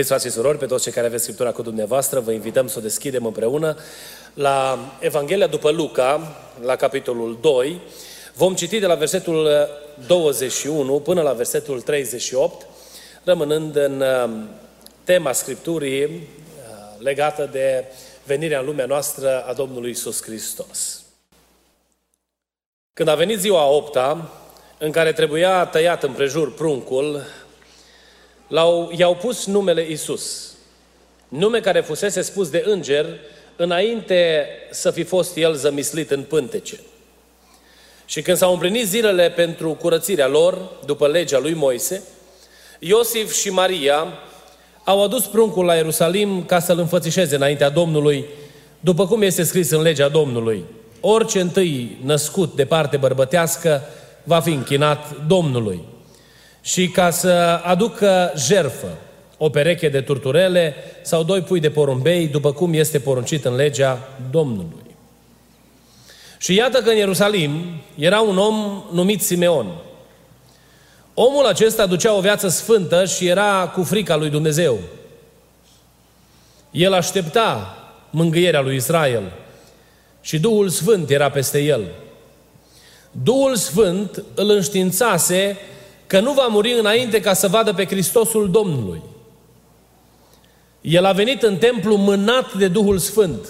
[0.00, 2.78] Iubiți frați și surori, pe toți cei care aveți Scriptura cu dumneavoastră, vă invităm să
[2.78, 3.76] o deschidem împreună
[4.34, 7.80] la Evanghelia după Luca, la capitolul 2.
[8.34, 9.68] Vom citi de la versetul
[10.06, 12.66] 21 până la versetul 38,
[13.24, 14.48] rămânând în um,
[15.04, 16.20] tema Scripturii uh,
[16.98, 17.84] legată de
[18.24, 21.02] venirea în lumea noastră a Domnului Isus Hristos.
[22.92, 24.30] Când a venit ziua a opta,
[24.78, 27.22] în care trebuia tăiat împrejur pruncul,
[28.50, 30.54] L-au, i-au pus numele Isus,
[31.28, 33.06] nume care fusese spus de înger
[33.56, 36.80] înainte să fi fost el zămislit în pântece.
[38.04, 42.02] Și când s-au împlinit zilele pentru curățirea lor, după legea lui Moise,
[42.78, 44.06] Iosif și Maria
[44.84, 48.24] au adus pruncul la Ierusalim ca să-l înfățișeze înaintea Domnului,
[48.80, 50.64] după cum este scris în legea Domnului.
[51.00, 53.82] Orice întâi născut de parte bărbătească
[54.24, 55.84] va fi închinat Domnului
[56.62, 58.98] și ca să aducă jerfă,
[59.38, 64.08] o pereche de turturele sau doi pui de porumbei, după cum este poruncit în legea
[64.30, 64.96] Domnului.
[66.38, 69.66] Și iată că în Ierusalim era un om numit Simeon.
[71.14, 74.78] Omul acesta ducea o viață sfântă și era cu frica lui Dumnezeu.
[76.70, 77.76] El aștepta
[78.10, 79.32] mângâierea lui Israel
[80.20, 81.84] și Duhul Sfânt era peste el.
[83.10, 85.58] Duhul Sfânt îl înștiințase
[86.10, 89.02] că nu va muri înainte ca să vadă pe Hristosul Domnului.
[90.80, 93.48] El a venit în templu mânat de Duhul Sfânt.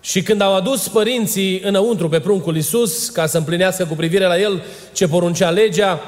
[0.00, 4.38] Și când au adus părinții înăuntru pe pruncul Iisus, ca să împlinească cu privire la
[4.38, 4.62] el
[4.92, 6.00] ce poruncea legea,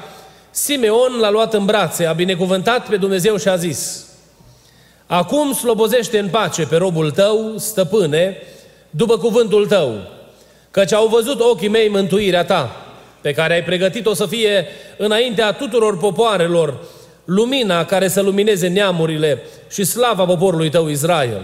[0.51, 4.05] Simeon l-a luat în brațe, a binecuvântat pe Dumnezeu și a zis,
[5.05, 8.37] Acum slobozește în pace pe robul tău, stăpâne,
[8.89, 9.93] după cuvântul tău,
[10.71, 12.90] căci au văzut ochii mei mântuirea ta,
[13.21, 14.67] pe care ai pregătit-o să fie
[14.97, 16.77] înaintea tuturor popoarelor,
[17.25, 21.41] lumina care să lumineze neamurile și slava poporului tău Israel.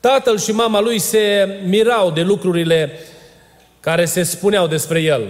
[0.00, 2.92] Tatăl și mama lui se mirau de lucrurile
[3.80, 5.22] care se spuneau despre el.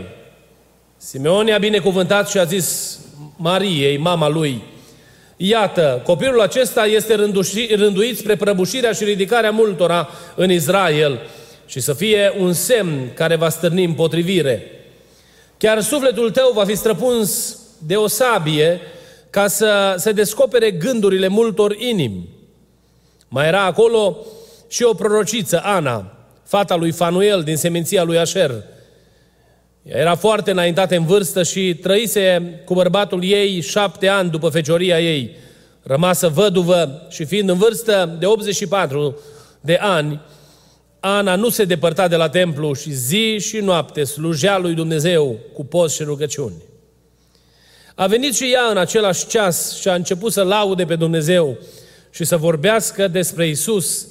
[0.96, 2.98] Simeon a binecuvântat și a zis
[3.36, 4.62] Mariei, mama lui,
[5.40, 7.14] Iată, copilul acesta este
[7.74, 11.20] rânduit spre prăbușirea și ridicarea multora în Israel
[11.66, 14.77] și să fie un semn care va stârni împotrivire.
[15.58, 18.80] Chiar sufletul tău va fi străpuns de o sabie
[19.30, 22.28] ca să se descopere gândurile multor inimi.
[23.28, 24.16] Mai era acolo
[24.68, 26.12] și o prorociță, Ana,
[26.44, 28.50] fata lui Fanuel din seminția lui Asher.
[29.82, 35.00] Ea era foarte înaintată în vârstă și trăise cu bărbatul ei șapte ani după fecioria
[35.00, 35.36] ei.
[35.82, 39.18] Rămasă văduvă și fiind în vârstă de 84
[39.60, 40.20] de ani,
[41.16, 45.64] Ana nu se depărta de la templu și zi și noapte slujea lui Dumnezeu cu
[45.64, 46.62] post și rugăciuni.
[47.94, 51.58] A venit și ea în același ceas și a început să laude pe Dumnezeu
[52.10, 54.06] și să vorbească despre Isus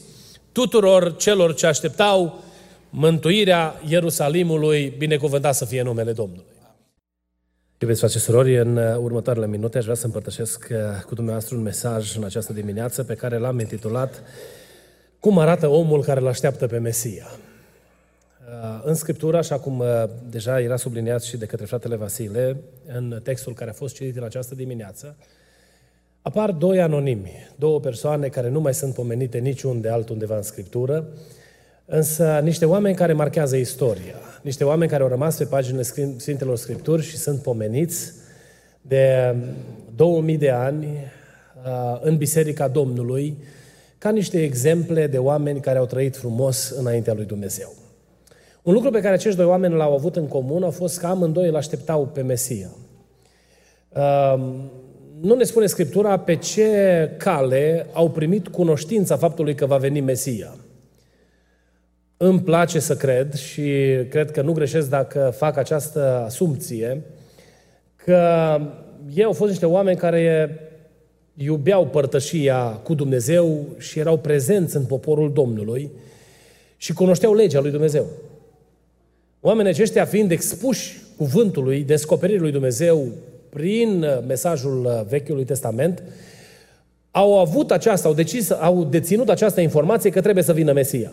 [0.52, 2.44] tuturor celor ce așteptau
[2.90, 6.46] mântuirea Ierusalimului, binecuvântat să fie numele Domnului.
[7.80, 12.16] Iubiți frate surori, în următoarele minute aș vrea să împărtășesc uh, cu dumneavoastră un mesaj
[12.16, 14.24] în această dimineață pe care l-am intitulat
[15.20, 17.28] cum arată omul care îl așteaptă pe Mesia?
[18.48, 19.88] Uh, în Scriptură, așa cum uh,
[20.30, 24.24] deja era subliniat și de către fratele Vasile, în textul care a fost citit în
[24.24, 25.16] această dimineață,
[26.22, 31.08] apar doi anonimi, două persoane care nu mai sunt pomenite niciunde altundeva în Scriptură,
[31.86, 35.84] însă niște oameni care marchează istoria, niște oameni care au rămas pe paginile
[36.18, 38.14] Sfintelor Scripturi și sunt pomeniți
[38.82, 39.36] de
[39.96, 43.38] 2000 de ani uh, în Biserica Domnului,
[43.98, 47.74] ca niște exemple de oameni care au trăit frumos înaintea lui Dumnezeu.
[48.62, 51.48] Un lucru pe care acești doi oameni l-au avut în comun a fost că amândoi
[51.48, 52.70] îl așteptau pe Mesia.
[55.22, 60.56] Nu ne spune Scriptura pe ce cale au primit cunoștința faptului că va veni Mesia.
[62.18, 63.72] Îmi place să cred și
[64.10, 67.02] cred că nu greșesc dacă fac această asumție
[67.96, 68.22] că
[69.14, 70.50] ei au fost niște oameni care
[71.38, 75.92] iubeau părtășia cu Dumnezeu și erau prezenți în poporul Domnului
[76.78, 78.06] și cunoșteau legea lui Dumnezeu.
[79.42, 83.08] Oamenii aceștia fiind expuși cuvântului, descoperirii lui Dumnezeu
[83.50, 86.04] prin mesajul Vechiului Testament,
[87.12, 91.12] au avut aceasta, au decis, au deținut această informație că trebuie să vină Mesia.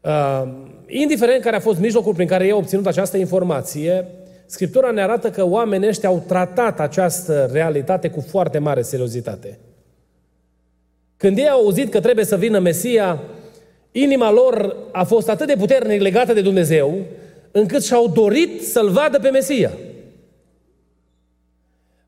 [0.00, 0.42] Uh,
[0.86, 4.06] indiferent care a fost mijlocul prin care ei au obținut această informație,
[4.52, 9.58] Scriptura ne arată că oamenii ăștia au tratat această realitate cu foarte mare seriozitate.
[11.16, 13.22] Când ei au auzit că trebuie să vină Mesia,
[13.92, 16.98] inima lor a fost atât de puternic legată de Dumnezeu,
[17.50, 19.72] încât și-au dorit să-L vadă pe Mesia.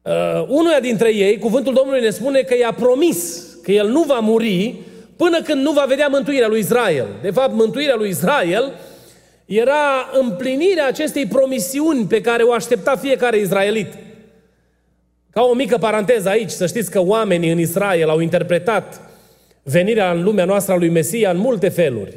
[0.02, 4.18] Uh, unuia dintre ei, cuvântul Domnului ne spune că i-a promis că el nu va
[4.18, 4.74] muri
[5.16, 7.06] până când nu va vedea mântuirea lui Israel.
[7.22, 8.72] De fapt, mântuirea lui Israel
[9.44, 13.92] era împlinirea acestei promisiuni pe care o aștepta fiecare izraelit.
[15.30, 19.00] Ca o mică paranteză aici, să știți că oamenii în Israel au interpretat
[19.62, 22.14] venirea în lumea noastră a lui Mesia în multe feluri.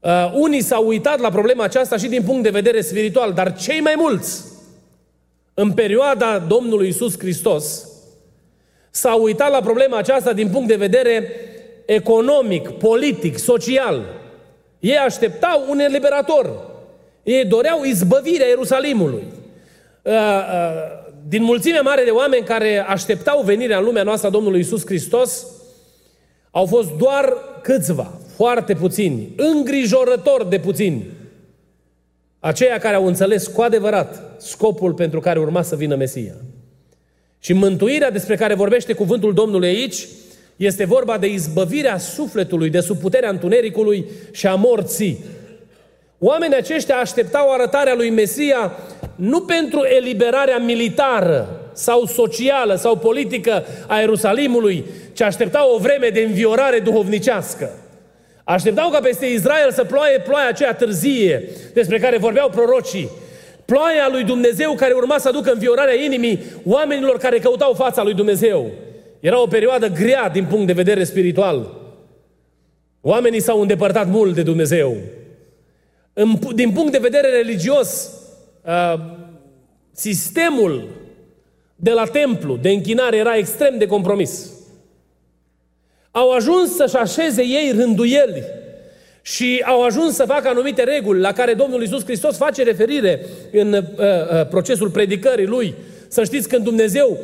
[0.00, 3.80] Uh, unii s-au uitat la problema aceasta și din punct de vedere spiritual, dar cei
[3.80, 4.44] mai mulți,
[5.54, 7.88] în perioada Domnului Isus Hristos,
[8.90, 11.30] s-au uitat la problema aceasta din punct de vedere
[11.86, 14.02] economic, politic, social.
[14.80, 16.70] Ei așteptau un eliberator.
[17.22, 19.24] Ei doreau izbăvirea Ierusalimului.
[20.02, 24.60] Uh, uh, din mulțimea mare de oameni care așteptau venirea în lumea noastră a Domnului
[24.60, 25.46] Isus Hristos,
[26.50, 27.32] au fost doar
[27.62, 31.06] câțiva, foarte puțini, îngrijorător de puțini,
[32.38, 36.34] aceia care au înțeles cu adevărat scopul pentru care urma să vină Mesia.
[37.38, 40.06] Și mântuirea despre care vorbește cuvântul Domnului aici
[40.58, 45.24] este vorba de izbăvirea sufletului de sub puterea întunericului și a morții.
[46.18, 48.72] Oamenii aceștia așteptau arătarea lui Mesia
[49.14, 56.20] nu pentru eliberarea militară sau socială sau politică a Ierusalimului, ci așteptau o vreme de
[56.20, 57.70] înviorare duhovnicească.
[58.44, 63.10] Așteptau ca peste Israel să ploaie ploaia aceea târzie despre care vorbeau prorocii.
[63.64, 68.70] Ploaia lui Dumnezeu care urma să aducă înviorarea inimii oamenilor care căutau fața lui Dumnezeu.
[69.20, 71.76] Era o perioadă grea din punct de vedere spiritual.
[73.00, 74.96] Oamenii s-au îndepărtat mult de Dumnezeu.
[76.54, 78.10] Din punct de vedere religios,
[78.64, 78.94] uh,
[79.92, 80.88] sistemul
[81.76, 84.52] de la templu de închinare era extrem de compromis.
[86.10, 88.44] Au ajuns să-și așeze ei rânduieli
[89.22, 93.72] și au ajuns să facă anumite reguli la care Domnul Iisus Hristos face referire în
[93.72, 95.74] uh, uh, procesul predicării Lui.
[96.08, 97.18] Să știți când Dumnezeu,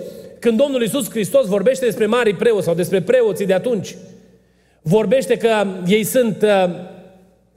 [0.44, 3.96] când Domnul Iisus Hristos vorbește despre mari preoți sau despre preoții de atunci,
[4.82, 6.64] vorbește că ei sunt uh,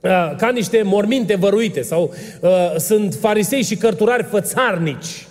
[0.00, 5.26] uh, ca niște morminte văruite sau uh, sunt farisei și cărturari fățarnici.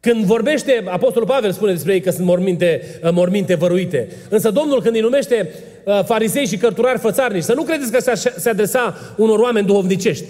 [0.00, 4.08] Când vorbește, Apostolul Pavel spune despre ei că sunt morminte, uh, morminte văruite.
[4.28, 5.50] Însă Domnul când îi numește
[5.84, 10.26] uh, farisei și cărturari fățarnici, să nu credeți că se adresa unor oameni duhovnicești.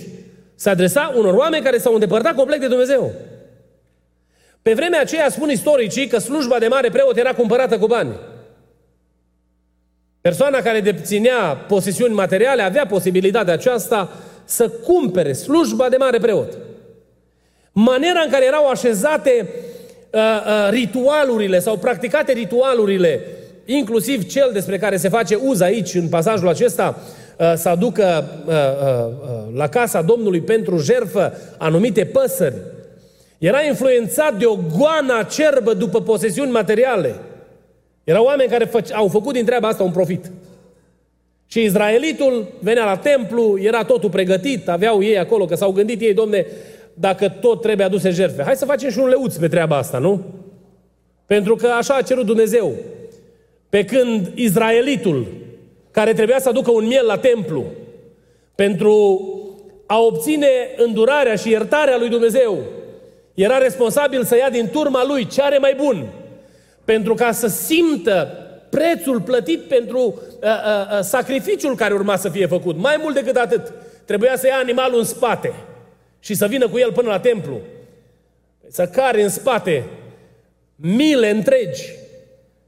[0.54, 3.12] Se adresa unor oameni care s-au îndepărtat complet de Dumnezeu.
[4.62, 8.14] Pe vremea aceea spun istoricii că slujba de mare preot era cumpărată cu bani.
[10.20, 14.10] Persoana care deținea posesiuni materiale avea posibilitatea aceasta
[14.44, 16.58] să cumpere slujba de mare preot.
[17.72, 19.48] Maniera în care erau așezate
[20.10, 23.20] uh, uh, ritualurile sau practicate ritualurile,
[23.64, 26.98] inclusiv cel despre care se face uz aici, în pasajul acesta,
[27.38, 32.56] uh, să aducă uh, uh, uh, la casa Domnului pentru jerfă anumite păsări,
[33.38, 37.14] era influențat de o goană acerbă după posesiuni materiale.
[38.04, 40.30] Erau oameni care fă, au făcut din treaba asta un profit.
[41.46, 46.14] Și izraelitul venea la templu, era totul pregătit, aveau ei acolo, că s-au gândit ei,
[46.14, 46.46] domne,
[46.94, 48.42] dacă tot trebuie aduse jertfe.
[48.42, 50.24] Hai să facem și un leuț pe treaba asta, nu?
[51.26, 52.72] Pentru că așa a cerut Dumnezeu.
[53.68, 55.26] Pe când izraelitul,
[55.90, 57.64] care trebuia să aducă un miel la templu,
[58.54, 59.20] pentru
[59.86, 62.58] a obține îndurarea și iertarea lui Dumnezeu,
[63.42, 66.06] era responsabil să ia din turma lui ce are mai bun,
[66.84, 68.28] pentru ca să simtă
[68.70, 72.76] prețul plătit pentru uh, uh, uh, sacrificiul care urma să fie făcut.
[72.76, 73.72] Mai mult decât atât,
[74.04, 75.52] trebuia să ia animalul în spate
[76.20, 77.60] și să vină cu el până la templu.
[78.68, 79.84] Să cari în spate
[80.76, 81.84] mile întregi,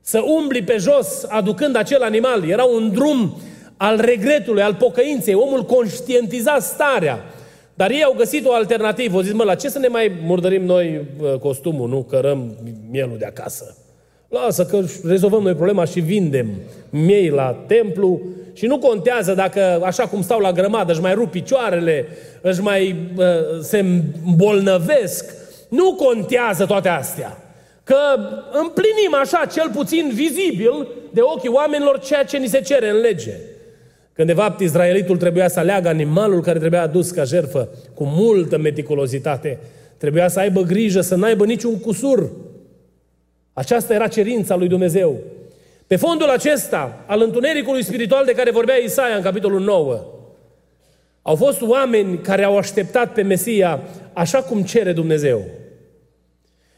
[0.00, 2.49] să umbli pe jos aducând acel animal.
[2.49, 3.41] Era un drum
[3.77, 5.35] al regretului, al pocăinței.
[5.35, 7.25] Omul conștientiza starea.
[7.81, 9.17] Dar ei au găsit o alternativă.
[9.17, 11.07] Au zis, mă, la ce să ne mai murdărim noi
[11.41, 12.03] costumul, nu?
[12.03, 12.57] Cărăm
[12.91, 13.77] mielul de acasă.
[14.29, 16.49] Lasă că rezolvăm noi problema și vindem
[16.91, 18.21] miei la templu
[18.53, 22.09] și nu contează dacă, așa cum stau la grămadă, își mai rup picioarele,
[22.41, 23.25] își mai uh,
[23.61, 23.85] se
[24.27, 25.35] îmbolnăvesc.
[25.69, 27.37] Nu contează toate astea.
[27.85, 27.97] Că
[28.53, 33.35] împlinim așa, cel puțin vizibil, de ochii oamenilor, ceea ce ni se cere în lege.
[34.21, 38.59] Când de fapt Israelitul trebuia să aleagă animalul care trebuia adus ca jerfă cu multă
[38.59, 39.59] meticulozitate.
[39.97, 42.31] Trebuia să aibă grijă să n-aibă niciun cusur.
[43.53, 45.17] Aceasta era cerința lui Dumnezeu.
[45.87, 50.05] Pe fondul acesta, al întunericului spiritual de care vorbea Isaia în capitolul 9,
[51.23, 53.81] au fost oameni care au așteptat pe Mesia
[54.12, 55.45] așa cum cere Dumnezeu.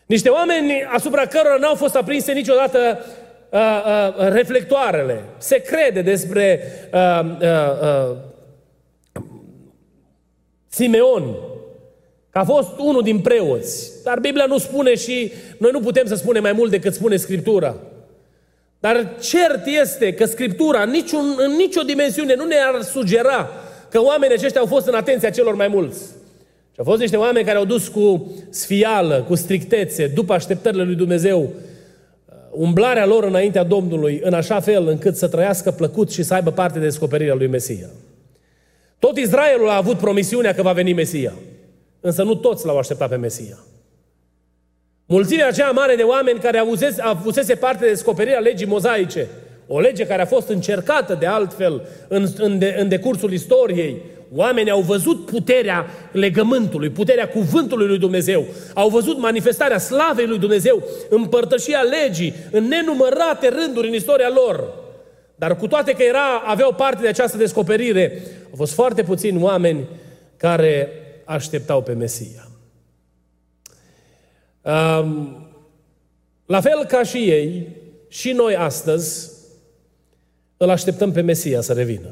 [0.07, 3.05] Niște oameni asupra cărora n-au fost aprinse niciodată
[3.53, 3.59] uh,
[4.19, 5.25] uh, reflectoarele.
[5.39, 6.61] Se crede despre
[6.93, 8.17] uh, uh, uh,
[10.69, 11.35] Simeon,
[12.31, 13.91] că a fost unul din preoți.
[14.05, 17.77] Dar Biblia nu spune și noi nu putem să spunem mai mult decât spune Scriptura.
[18.81, 23.51] Dar cert este că Scriptura niciun, în nicio dimensiune nu ne-ar sugera
[23.91, 26.01] că oamenii aceștia au fost în atenția celor mai mulți.
[26.73, 30.95] Și au fost niște oameni care au dus cu sfială, cu strictețe, după așteptările lui
[30.95, 31.72] Dumnezeu, uh,
[32.53, 36.79] umblarea lor înaintea Domnului, în așa fel încât să trăiască plăcut și să aibă parte
[36.79, 37.89] de descoperirea lui Mesia.
[38.99, 41.33] Tot Israelul a avut promisiunea că va veni Mesia,
[42.01, 43.59] însă nu toți l-au așteptat pe Mesia.
[45.07, 49.29] Mulțimea aceea mare de oameni care avusese, avusese parte de descoperirea legii mozaice,
[49.67, 54.03] o lege care a fost încercată de altfel în, în, de, în decursul istoriei,
[54.35, 58.47] Oamenii au văzut puterea legământului, puterea cuvântului lui Dumnezeu.
[58.75, 64.75] Au văzut manifestarea slavei lui Dumnezeu, împărtășia legii în nenumărate rânduri în istoria lor.
[65.35, 69.89] Dar cu toate că era, aveau parte de această descoperire, au fost foarte puțini oameni
[70.37, 70.89] care
[71.25, 72.49] așteptau pe Mesia.
[74.63, 75.37] Um,
[76.47, 77.69] la fel ca și ei,
[78.09, 79.31] și noi astăzi
[80.57, 82.09] îl așteptăm pe Mesia să revină.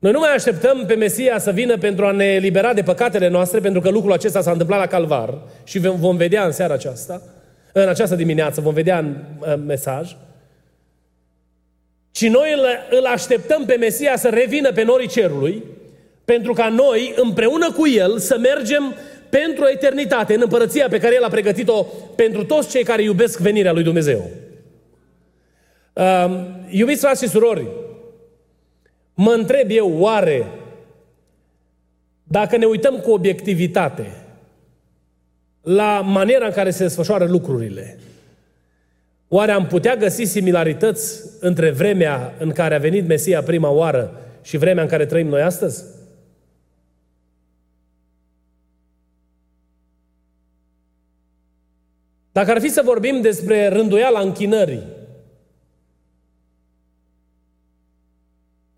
[0.00, 3.60] Noi nu mai așteptăm pe Mesia să vină pentru a ne elibera de păcatele noastre,
[3.60, 7.22] pentru că lucrul acesta s-a întâmplat la Calvar și vom vedea în seara aceasta,
[7.72, 10.16] în această dimineață, vom vedea în, în mesaj,
[12.10, 12.66] ci noi îl,
[12.98, 15.64] îl așteptăm pe Mesia să revină pe norii cerului,
[16.24, 18.94] pentru ca noi, împreună cu El, să mergem
[19.28, 23.72] pentru eternitate, în împărăția pe care El a pregătit-o pentru toți cei care iubesc venirea
[23.72, 24.30] lui Dumnezeu.
[25.92, 27.66] Uh, iubiți frați și surori,
[29.22, 30.46] Mă întreb eu, oare,
[32.22, 34.16] dacă ne uităm cu obiectivitate
[35.62, 37.98] la maniera în care se desfășoară lucrurile,
[39.28, 44.56] oare am putea găsi similarități între vremea în care a venit Mesia prima oară și
[44.56, 45.84] vremea în care trăim noi astăzi?
[52.32, 54.82] Dacă ar fi să vorbim despre rânduiala închinării,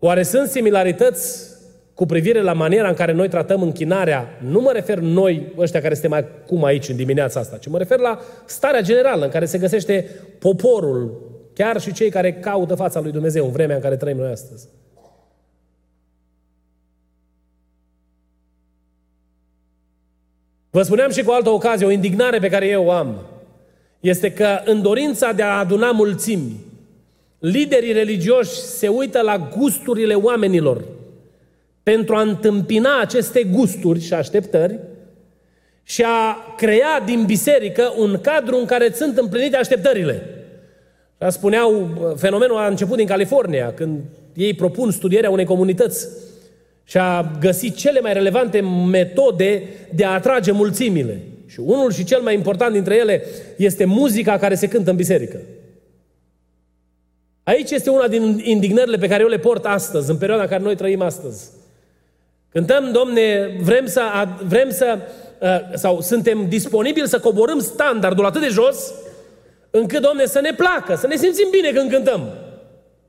[0.05, 1.49] Oare sunt similarități
[1.93, 4.39] cu privire la maniera în care noi tratăm închinarea?
[4.41, 7.99] Nu mă refer noi, ăștia care suntem acum aici în dimineața asta, ci mă refer
[7.99, 13.11] la starea generală în care se găsește poporul, chiar și cei care caută fața lui
[13.11, 14.67] Dumnezeu în vremea în care trăim noi astăzi.
[20.69, 23.25] Vă spuneam și cu altă ocazie, o indignare pe care eu o am,
[23.99, 26.71] este că în dorința de a aduna mulțimi,
[27.45, 30.83] liderii religioși se uită la gusturile oamenilor
[31.83, 34.79] pentru a întâmpina aceste gusturi și așteptări
[35.83, 40.23] și a crea din biserică un cadru în care sunt împlinite așteptările.
[41.21, 43.99] Și spuneau, fenomenul a început din California, când
[44.33, 46.07] ei propun studierea unei comunități
[46.83, 51.19] și a găsit cele mai relevante metode de a atrage mulțimile.
[51.45, 53.23] Și unul și cel mai important dintre ele
[53.55, 55.37] este muzica care se cântă în biserică.
[57.43, 60.61] Aici este una din indignările pe care eu le port astăzi, în perioada în care
[60.61, 61.49] noi trăim astăzi.
[62.49, 64.01] Cântăm, domne, vrem să,
[64.47, 64.97] vrem să
[65.39, 68.93] uh, sau suntem disponibili să coborâm standardul atât de jos,
[69.69, 72.29] încât, domne, să ne placă, să ne simțim bine când cântăm.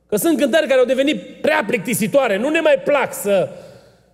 [0.09, 3.49] Că sunt cântări care au devenit prea plictisitoare, nu ne mai plac să...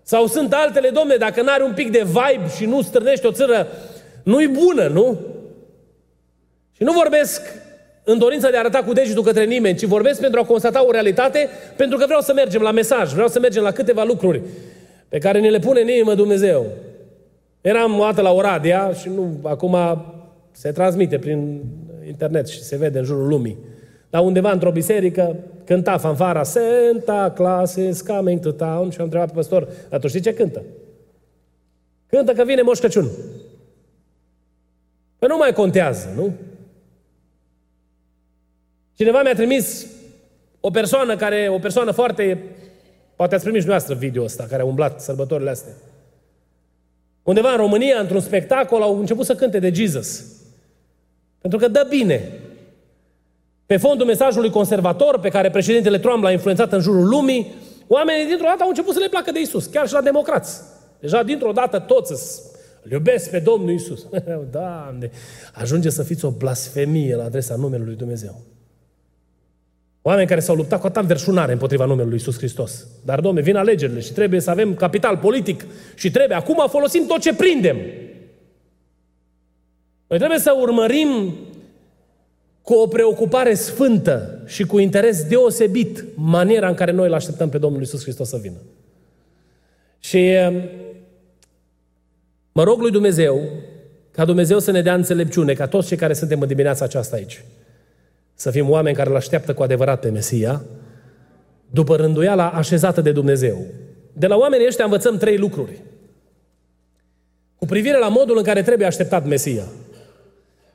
[0.03, 3.67] Sau sunt altele, domne, dacă n-are un pic de vibe și nu strânește o țără,
[4.23, 5.19] nu-i bună, nu?
[6.77, 7.43] Și nu vorbesc
[8.11, 10.91] în dorința de a arăta cu degetul către nimeni, ci vorbesc pentru a constata o
[10.91, 14.43] realitate, pentru că vreau să mergem la mesaj, vreau să mergem la câteva lucruri
[15.09, 16.67] pe care ne le pune în inimă Dumnezeu.
[17.61, 19.77] Eram o dată la Oradea și nu, acum
[20.51, 21.63] se transmite prin
[22.07, 23.59] internet și se vede în jurul lumii.
[24.11, 29.29] La undeva într-o biserică cânta fanfara Santa Claus is coming to town și am întrebat
[29.29, 30.63] pe păstor, dar tu știi ce cântă?
[32.07, 33.09] Cântă că vine Moș Crăciun.
[35.19, 36.33] Păi nu mai contează, nu?
[39.01, 39.87] Cineva mi-a trimis
[40.61, 42.43] o persoană care, o persoană foarte,
[43.17, 45.73] poate ați primit și noastră video ăsta, care a umblat sărbătorile astea.
[47.23, 50.25] Undeva în România, într-un spectacol, au început să cânte de Jesus.
[51.41, 52.33] Pentru că dă bine.
[53.67, 57.55] Pe fondul mesajului conservator pe care președintele Trump l-a influențat în jurul lumii,
[57.87, 60.61] oamenii dintr-o dată au început să le placă de Isus, chiar și la democrați.
[60.99, 62.43] Deja dintr-o dată toți
[62.83, 64.07] Îl iubesc pe Domnul Isus.
[64.53, 65.11] Doamne,
[65.53, 68.59] ajunge să fiți o blasfemie la adresa numelui lui Dumnezeu.
[70.03, 72.87] Oameni care s-au luptat cu atâta verșunare împotriva numelui lui Isus Hristos.
[73.05, 77.21] Dar, domne, vin alegerile și trebuie să avem capital politic și trebuie acum folosim tot
[77.21, 77.77] ce prindem.
[80.07, 81.35] Noi trebuie să urmărim
[82.63, 87.59] cu o preocupare sfântă și cu interes deosebit maniera în care noi îl așteptăm pe
[87.59, 88.59] Domnul Isus Hristos să vină.
[89.99, 90.63] Și um,
[92.53, 93.41] mă rog lui Dumnezeu
[94.11, 97.45] ca Dumnezeu să ne dea înțelepciune, ca toți cei care suntem în dimineața aceasta aici,
[98.41, 100.63] să fim oameni care îl așteaptă cu adevărat pe Mesia,
[101.71, 103.67] după rânduiala așezată de Dumnezeu.
[104.13, 105.81] De la oamenii ăștia învățăm trei lucruri.
[107.57, 109.65] Cu privire la modul în care trebuie așteptat Mesia.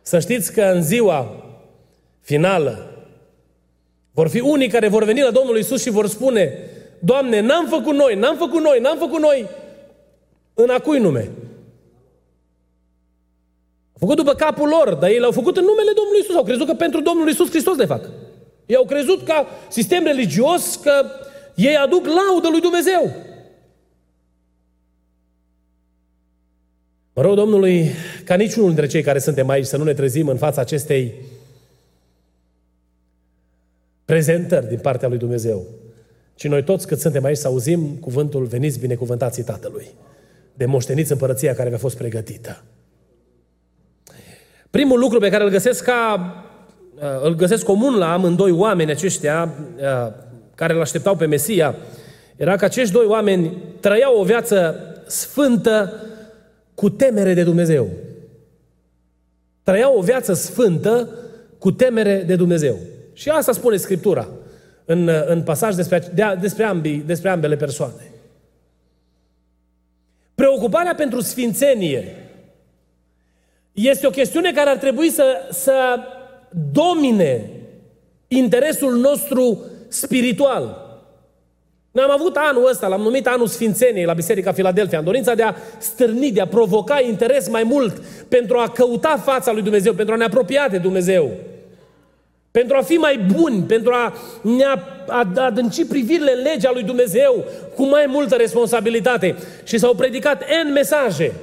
[0.02, 1.44] Să știți că în ziua
[2.22, 2.92] finală
[4.12, 6.54] vor fi unii care vor veni la Domnul Isus și vor spune
[7.00, 9.48] Doamne, n-am făcut noi, n-am făcut noi, n-am făcut noi
[10.54, 11.30] în a cui nume?
[13.96, 16.36] Au făcut după capul lor, dar ei l-au făcut în numele Domnului Isus.
[16.36, 18.10] Au crezut că pentru Domnul Isus Hristos le fac.
[18.66, 21.06] Ei au crezut ca sistem religios că
[21.56, 23.12] ei aduc laudă lui Dumnezeu.
[27.14, 27.90] Mă rog Domnului
[28.24, 31.14] ca niciunul dintre cei care suntem aici să nu ne trezim în fața acestei
[34.06, 35.66] prezentări din partea lui Dumnezeu.
[36.36, 39.88] Ci noi toți cât suntem aici să auzim cuvântul veniți binecuvântații Tatălui.
[40.54, 42.64] De moșteniți împărăția care v-a fost pregătită.
[44.76, 46.36] Primul lucru pe care îl găsesc ca
[46.96, 50.12] uh, îl găsesc comun la amândoi oameni aceștia uh,
[50.56, 51.76] care îl așteptau pe Mesia,
[52.36, 54.76] era că acești doi oameni trăiau o viață
[55.08, 55.94] sfântă
[56.74, 57.88] cu temere de Dumnezeu.
[59.64, 61.10] Trăiau o viață sfântă
[61.58, 62.78] cu temere de Dumnezeu.
[63.14, 64.28] Și asta spune Scriptura
[64.86, 68.12] în, în pasaj despre, de, despre, ambii, despre ambele persoane.
[70.36, 72.25] Preocuparea pentru sfințenie
[73.76, 76.00] este o chestiune care ar trebui să, să
[76.72, 77.50] domine
[78.28, 80.84] interesul nostru spiritual.
[81.92, 85.44] Noi am avut anul ăsta, l-am numit anul Sfințeniei la Biserica Filadelfia, în dorința de
[85.44, 90.14] a stârni, de a provoca interes mai mult pentru a căuta fața lui Dumnezeu, pentru
[90.14, 91.32] a ne apropia de Dumnezeu,
[92.52, 94.64] pentru a fi mai buni, pentru a ne
[95.36, 97.44] adânci privirile în legea lui Dumnezeu
[97.76, 99.36] cu mai multă responsabilitate.
[99.64, 101.34] Și s-au predicat N mesaje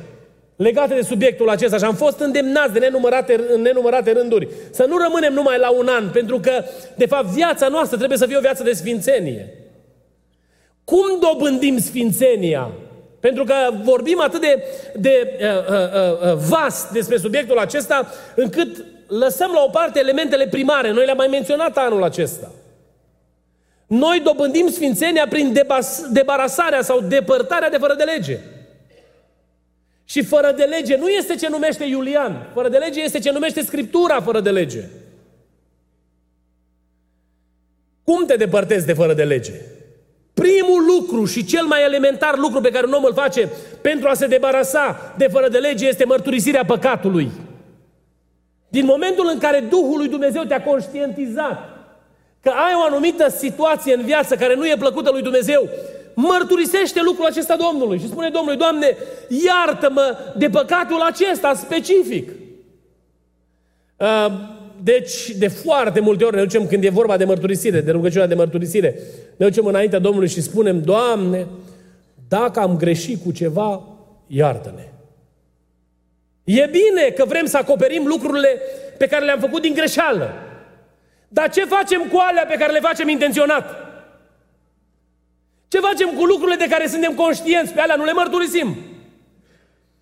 [0.62, 4.96] legate de subiectul acesta și am fost îndemnați de nenumărate, în nenumărate rânduri să nu
[4.96, 6.64] rămânem numai la un an, pentru că,
[6.96, 9.55] de fapt, viața noastră trebuie să fie o viață de sfințenie.
[10.85, 12.70] Cum dobândim sfințenia?
[13.20, 14.64] Pentru că vorbim atât de,
[14.96, 20.92] de uh, uh, uh, vast despre subiectul acesta, încât lăsăm la o parte elementele primare.
[20.92, 22.51] Noi le-am mai menționat anul acesta.
[23.87, 28.38] Noi dobândim sfințenia prin debas, debarasarea sau depărtarea de fără de lege.
[30.12, 32.48] Și fără de lege nu este ce numește Iulian.
[32.55, 34.81] Fără de lege este ce numește Scriptura fără de lege.
[38.05, 39.53] Cum te depărtezi de fără de lege?
[40.35, 43.48] Primul lucru și cel mai elementar lucru pe care un om îl face
[43.81, 47.31] pentru a se debarasa de fără de lege este mărturisirea păcatului.
[48.68, 51.59] Din momentul în care Duhul lui Dumnezeu te-a conștientizat
[52.42, 55.68] că ai o anumită situație în viață care nu e plăcută lui Dumnezeu,
[56.14, 58.96] mărturisește lucrul acesta Domnului și spune Domnului, Doamne,
[59.29, 62.31] iartă-mă de păcatul acesta specific.
[63.96, 64.27] Uh,
[64.83, 68.35] deci, de foarte multe ori ne ducem când e vorba de mărturisire, de rugăciunea de
[68.35, 68.98] mărturisire,
[69.37, 71.46] ne ducem înaintea Domnului și spunem, Doamne,
[72.29, 73.83] dacă am greșit cu ceva,
[74.27, 74.88] iartă-ne.
[76.44, 78.61] E bine că vrem să acoperim lucrurile
[78.98, 80.33] pe care le-am făcut din greșeală.
[81.29, 83.91] Dar ce facem cu alea pe care le facem intenționat?
[85.72, 87.72] Ce facem cu lucrurile de care suntem conștienți?
[87.72, 88.76] Pe alea nu le mărturisim.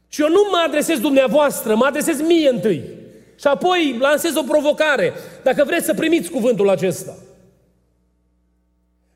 [0.08, 2.82] Și eu nu mă adresez dumneavoastră, mă adresez mie întâi.
[3.40, 7.14] Și apoi lansez o provocare, dacă vreți să primiți cuvântul acesta.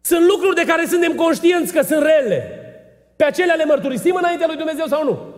[0.00, 2.60] Sunt lucruri de care suntem conștienți că sunt rele.
[3.16, 5.34] Pe acelea le mărturisim înaintea lui Dumnezeu sau nu?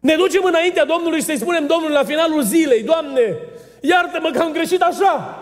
[0.00, 3.36] Ne ducem înaintea Domnului și să-i spunem Domnului la finalul zilei, Doamne,
[3.80, 5.40] iartă-mă că am greșit așa.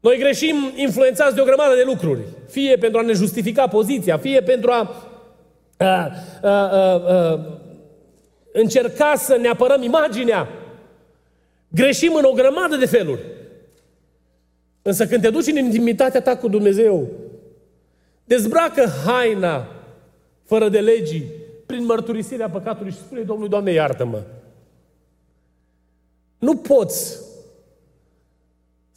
[0.00, 2.20] Noi greșim influențați de o grămadă de lucruri.
[2.48, 4.94] Fie pentru a ne justifica poziția, fie pentru a,
[5.76, 6.10] a,
[6.42, 7.40] a, a, a
[8.52, 10.48] încerca să ne apărăm imaginea.
[11.68, 13.20] Greșim în o grămadă de feluri.
[14.82, 17.08] Însă când te duci în intimitatea ta cu Dumnezeu,
[18.24, 19.68] dezbracă haina
[20.44, 21.24] fără de legii
[21.66, 24.22] prin mărturisirea păcatului și spune Domnului, Doamne, iartă-mă.
[26.38, 27.18] Nu poți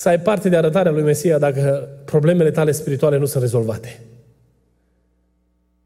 [0.04, 4.00] să ai parte de arătarea lui Mesia dacă problemele tale spirituale nu sunt rezolvate.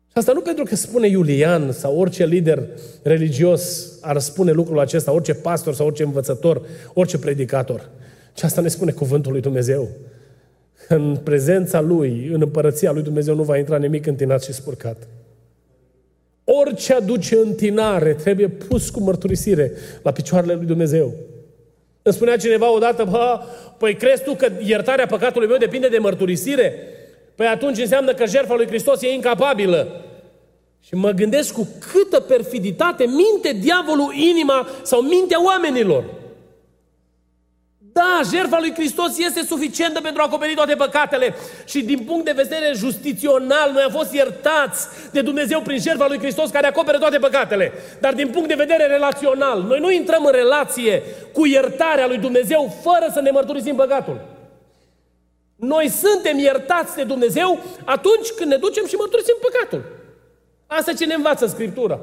[0.07, 2.63] Și Asta nu pentru că spune Iulian sau orice lider
[3.03, 6.61] religios ar spune lucrul acesta, orice pastor sau orice învățător,
[6.93, 7.89] orice predicator.
[8.37, 9.87] Și asta ne spune cuvântul lui Dumnezeu.
[10.87, 15.07] În prezența Lui, în împărăția Lui Dumnezeu nu va intra nimic întinat și spurcat.
[16.43, 19.71] Orice aduce întinare trebuie pus cu mărturisire
[20.03, 21.13] la picioarele lui Dumnezeu.
[22.07, 23.39] Îmi spunea cineva odată, bă,
[23.77, 26.73] păi crezi tu că iertarea păcatului meu depinde de mărturisire?
[27.35, 30.05] Păi atunci înseamnă că jertfa lui Hristos e incapabilă.
[30.79, 36.03] Și mă gândesc cu câtă perfiditate minte diavolul inima sau mintea oamenilor.
[37.97, 41.35] Da, jertfa lui Hristos este suficientă pentru a acoperi toate păcatele.
[41.65, 46.19] Și din punct de vedere justițional, noi am fost iertați de Dumnezeu prin jertfa lui
[46.19, 47.71] Hristos care acoperă toate păcatele.
[47.99, 52.75] Dar din punct de vedere relațional, noi nu intrăm în relație cu iertarea lui Dumnezeu
[52.83, 54.21] fără să ne mărturisim păcatul.
[55.55, 59.83] Noi suntem iertați de Dumnezeu atunci când ne ducem și mărturisim păcatul.
[60.67, 61.99] Asta ce ne învață Scriptura.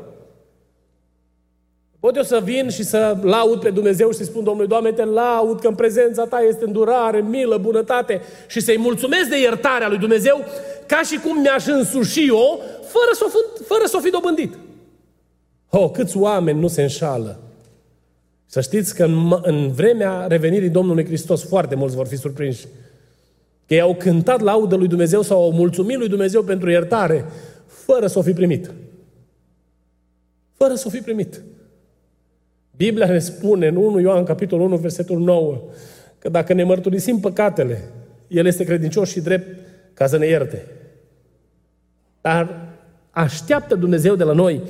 [2.04, 5.04] Pot eu să vin și să laud pe Dumnezeu și să spun Domnului, Doamne, te
[5.04, 9.98] laud că în prezența Ta este îndurare, milă, bunătate și să-i mulțumesc de iertarea lui
[9.98, 10.44] Dumnezeu
[10.86, 14.54] ca și cum mi-aș însuși eu, fără să o, fără să o fi dobândit.
[15.70, 17.40] Oh, câți oameni nu se înșală.
[18.46, 22.66] Să știți că în, în vremea revenirii Domnului Hristos foarte mulți vor fi surprinși.
[23.66, 27.24] Că ei au cântat laudă lui Dumnezeu sau au mulțumit lui Dumnezeu pentru iertare,
[27.66, 28.70] fără să o fi primit.
[30.56, 31.40] Fără să o fi primit.
[32.76, 35.62] Biblia ne spune în 1 Ioan, capitolul 1, versetul 9,
[36.18, 37.82] că dacă ne mărturisim păcatele,
[38.28, 39.58] El este credincios și drept
[39.94, 40.66] ca să ne ierte.
[42.20, 42.68] Dar
[43.10, 44.60] așteaptă Dumnezeu de la noi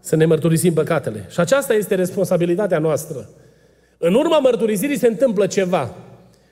[0.00, 1.26] să ne mărturisim păcatele.
[1.28, 3.28] Și aceasta este responsabilitatea noastră.
[3.98, 5.94] În urma mărturisirii se întâmplă ceva.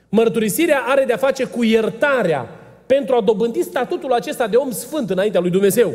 [0.09, 2.49] Mărturisirea are de-a face cu iertarea
[2.85, 5.93] pentru a dobândi statutul acesta de om sfânt înaintea lui Dumnezeu.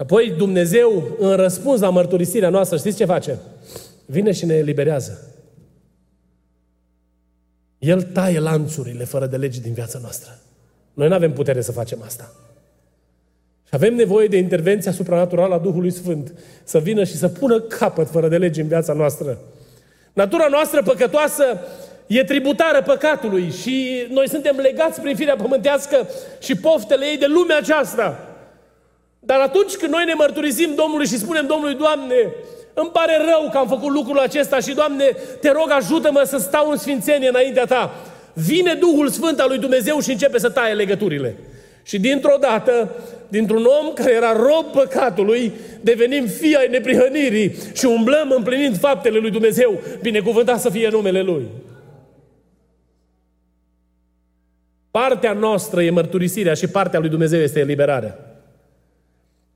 [0.00, 3.38] Și apoi Dumnezeu, în răspuns la mărturisirea noastră, știți ce face?
[4.06, 5.34] Vine și ne eliberează.
[7.78, 10.38] El taie lanțurile fără de legi din viața noastră.
[10.94, 12.32] Noi nu avem putere să facem asta.
[13.62, 16.32] Și avem nevoie de intervenția supranaturală a Duhului Sfânt
[16.64, 19.38] să vină și să pună capăt fără de legi în viața noastră.
[20.12, 21.44] Natura noastră păcătoasă
[22.06, 26.08] e tributară păcatului și noi suntem legați prin firea pământească
[26.38, 28.29] și poftele ei de lumea aceasta.
[29.20, 32.34] Dar atunci când noi ne mărturisim Domnului și spunem Domnului, Doamne,
[32.74, 35.04] îmi pare rău că am făcut lucrul acesta și, Doamne,
[35.40, 37.94] te rog, ajută-mă să stau în sfințenie înaintea Ta.
[38.32, 41.36] Vine Duhul Sfânt al lui Dumnezeu și începe să taie legăturile.
[41.82, 42.90] Și dintr-o dată,
[43.28, 49.30] dintr-un om care era rob păcatului, devenim fii ai neprihănirii și umblăm împlinind faptele lui
[49.30, 49.80] Dumnezeu.
[50.02, 51.46] Binecuvântat să fie numele Lui.
[54.90, 58.29] Partea noastră e mărturisirea și partea lui Dumnezeu este eliberarea.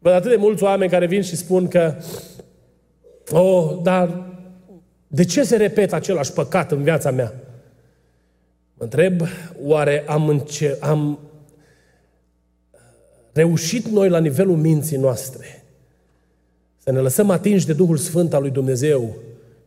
[0.05, 1.95] Văd atât de mulți oameni care vin și spun că
[3.31, 4.27] oh, dar
[5.07, 7.35] de ce se repetă același păcat în viața mea?
[8.75, 9.21] Mă întreb,
[9.63, 11.19] oare am, înce- am
[13.33, 15.65] reușit noi la nivelul minții noastre
[16.79, 19.17] să ne lăsăm atinși de Duhul Sfânt al lui Dumnezeu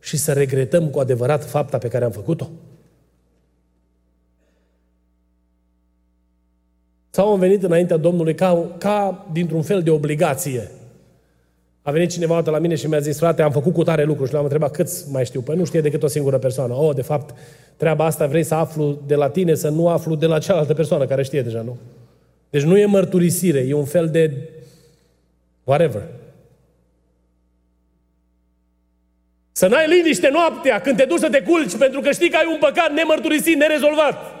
[0.00, 2.50] și să regretăm cu adevărat fapta pe care am făcut-o?
[7.18, 10.70] Sau am venit înaintea Domnului ca, ca dintr-un fel de obligație.
[11.82, 14.26] A venit cineva de la mine și mi-a zis, frate, am făcut cu tare lucru
[14.26, 15.40] și l-am întrebat câți mai știu.
[15.40, 16.74] Păi nu știe decât o singură persoană.
[16.74, 17.34] Oh, de fapt,
[17.76, 21.06] treaba asta vrei să aflu de la tine, să nu aflu de la cealaltă persoană
[21.06, 21.76] care știe deja, nu?
[22.50, 24.48] Deci nu e mărturisire, e un fel de
[25.64, 26.02] whatever.
[29.52, 32.50] Să n-ai liniște noaptea când te duci să te culci pentru că știi că ai
[32.52, 34.37] un păcat nemărturisit, nerezolvat.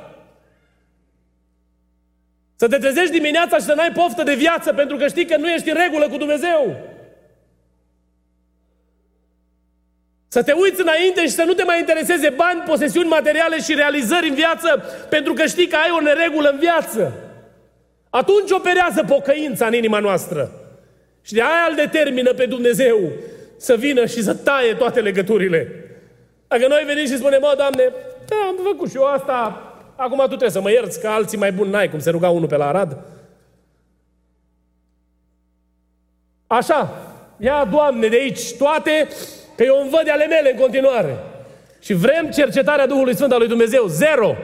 [2.60, 5.50] Să te trezești dimineața și să n-ai poftă de viață pentru că știi că nu
[5.50, 6.76] ești în regulă cu Dumnezeu.
[10.28, 14.28] Să te uiți înainte și să nu te mai intereseze bani, posesiuni materiale și realizări
[14.28, 17.12] în viață pentru că știi că ai o neregulă în viață.
[18.10, 20.50] Atunci operează pocăința în inima noastră.
[21.22, 23.12] Și de aia îl determină pe Dumnezeu
[23.56, 25.88] să vină și să taie toate legăturile.
[26.48, 27.92] Dacă noi venim și spunem, mă, Doamne,
[28.28, 29.67] da, am făcut și eu asta,
[29.98, 32.48] acum tu trebuie să mă ierți, că alții mai buni n-ai, cum se ruga unul
[32.48, 32.98] pe la Arad.
[36.46, 36.92] Așa,
[37.38, 39.08] ia, Doamne, de aici toate,
[39.56, 41.16] că eu îmi văd ale mele în continuare.
[41.80, 43.86] Și vrem cercetarea Duhului Sfânt al lui Dumnezeu.
[43.86, 44.34] Zero.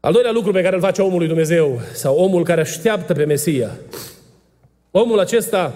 [0.00, 3.24] Al doilea lucru pe care îl face omul lui Dumnezeu, sau omul care așteaptă pe
[3.24, 3.70] Mesia,
[4.90, 5.74] omul acesta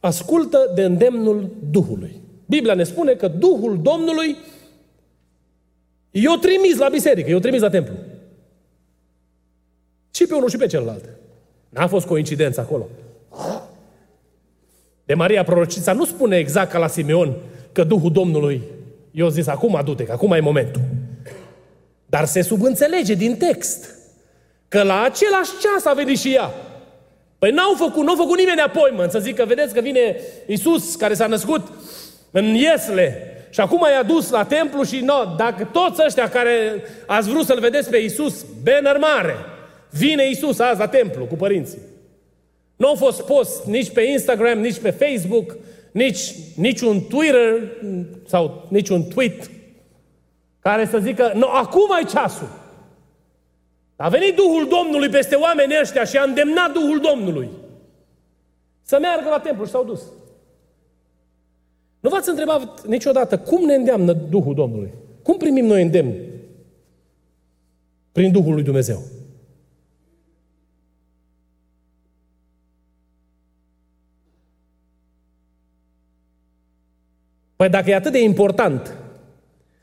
[0.00, 2.23] ascultă de îndemnul Duhului.
[2.46, 4.36] Biblia ne spune că Duhul Domnului
[6.10, 7.94] Eu trimis la biserică, eu trimis la templu.
[10.10, 11.04] Și pe unul și pe celălalt.
[11.68, 12.88] N-a fost coincidență acolo.
[15.04, 17.34] De Maria Prorocița nu spune exact ca la Simeon
[17.72, 18.62] că Duhul Domnului
[19.10, 20.80] i-a zis, acum du-te, că acum e momentul.
[22.06, 23.94] Dar se subînțelege din text
[24.68, 26.50] că la același ceas a venit și ea.
[27.38, 31.26] Păi n-au făcut, n-au făcut nimeni appointment să zică, vedeți că vine Isus care s-a
[31.26, 31.72] născut
[32.36, 37.28] în Iesle și acum i-a dus la templu și no, dacă toți ăștia care ați
[37.28, 39.36] vrut să-L vedeți pe Isus, banner mare,
[39.90, 41.78] vine Isus azi la templu cu părinții.
[42.76, 45.56] Nu a fost post nici pe Instagram, nici pe Facebook,
[45.92, 47.60] nici, nici un Twitter
[48.26, 49.50] sau nici un tweet
[50.60, 52.48] care să zică, nu, acum ai ceasul.
[53.96, 57.48] A venit Duhul Domnului peste oamenii ăștia și a îndemnat Duhul Domnului
[58.82, 60.02] să meargă la templu și s-au dus.
[62.04, 64.92] Nu v-ați întrebat niciodată cum ne îndeamnă Duhul Domnului?
[65.22, 66.14] Cum primim noi îndemn?
[68.12, 69.02] Prin Duhul lui Dumnezeu.
[77.56, 78.96] Păi dacă e atât de important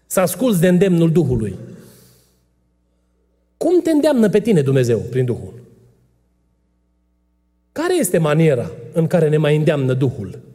[0.06, 1.56] să asculți de îndemnul Duhului,
[3.58, 5.54] cum te îndeamnă pe tine Dumnezeu prin Duhul?
[7.72, 10.50] Care este maniera în care ne mai îndeamnă Duhul?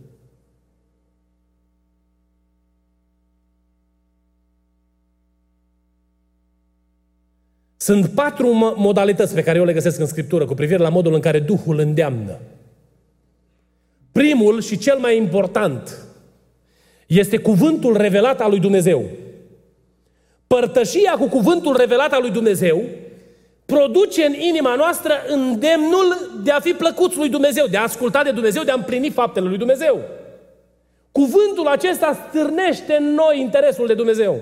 [7.87, 11.21] Sunt patru modalități pe care eu le găsesc în Scriptură cu privire la modul în
[11.21, 12.39] care Duhul îndeamnă.
[14.13, 15.99] Primul și cel mai important
[17.07, 19.05] este cuvântul revelat al lui Dumnezeu.
[20.47, 22.83] Părtășia cu cuvântul revelat al lui Dumnezeu
[23.67, 28.31] produce în inima noastră îndemnul de a fi plăcuți lui Dumnezeu, de a asculta de
[28.31, 30.01] Dumnezeu, de a împlini faptele lui Dumnezeu.
[31.13, 34.41] Cuvântul acesta stârnește în noi interesul de Dumnezeu.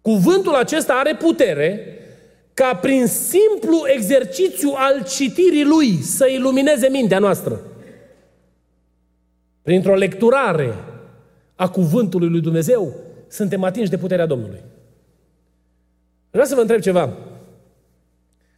[0.00, 1.96] Cuvântul acesta are putere
[2.54, 7.60] ca prin simplu exercițiu al citirii lui să ilumineze mintea noastră.
[9.62, 10.74] Printr-o lecturare
[11.54, 12.94] a cuvântului lui Dumnezeu,
[13.28, 14.60] suntem atinși de puterea Domnului.
[16.30, 17.16] Vreau să vă întreb ceva.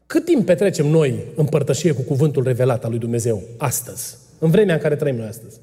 [0.06, 4.16] Cât timp petrecem noi în părtășie cu cuvântul revelat al lui Dumnezeu astăzi?
[4.38, 5.60] În vremea în care trăim noi astăzi.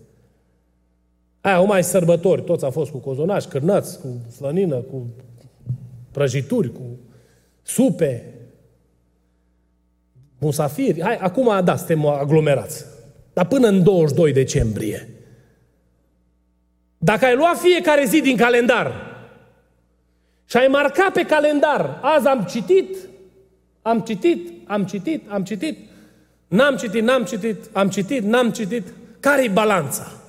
[1.41, 5.07] Aia, au mai sărbători, toți au fost cu cozonași, cârnați, cu slănină, cu
[6.11, 6.81] prăjituri, cu
[7.61, 8.25] supe,
[10.37, 11.01] musafiri.
[11.01, 12.85] Hai, acum, da, suntem aglomerați.
[13.33, 15.09] Dar până în 22 decembrie,
[16.97, 18.93] dacă ai luat fiecare zi din calendar
[20.45, 22.97] și ai marcat pe calendar, azi am citit,
[23.81, 25.77] am citit, am citit, am citit,
[26.47, 28.87] n-am citit, n-am citit, am citit, n-am citit,
[29.19, 30.20] care-i balanța?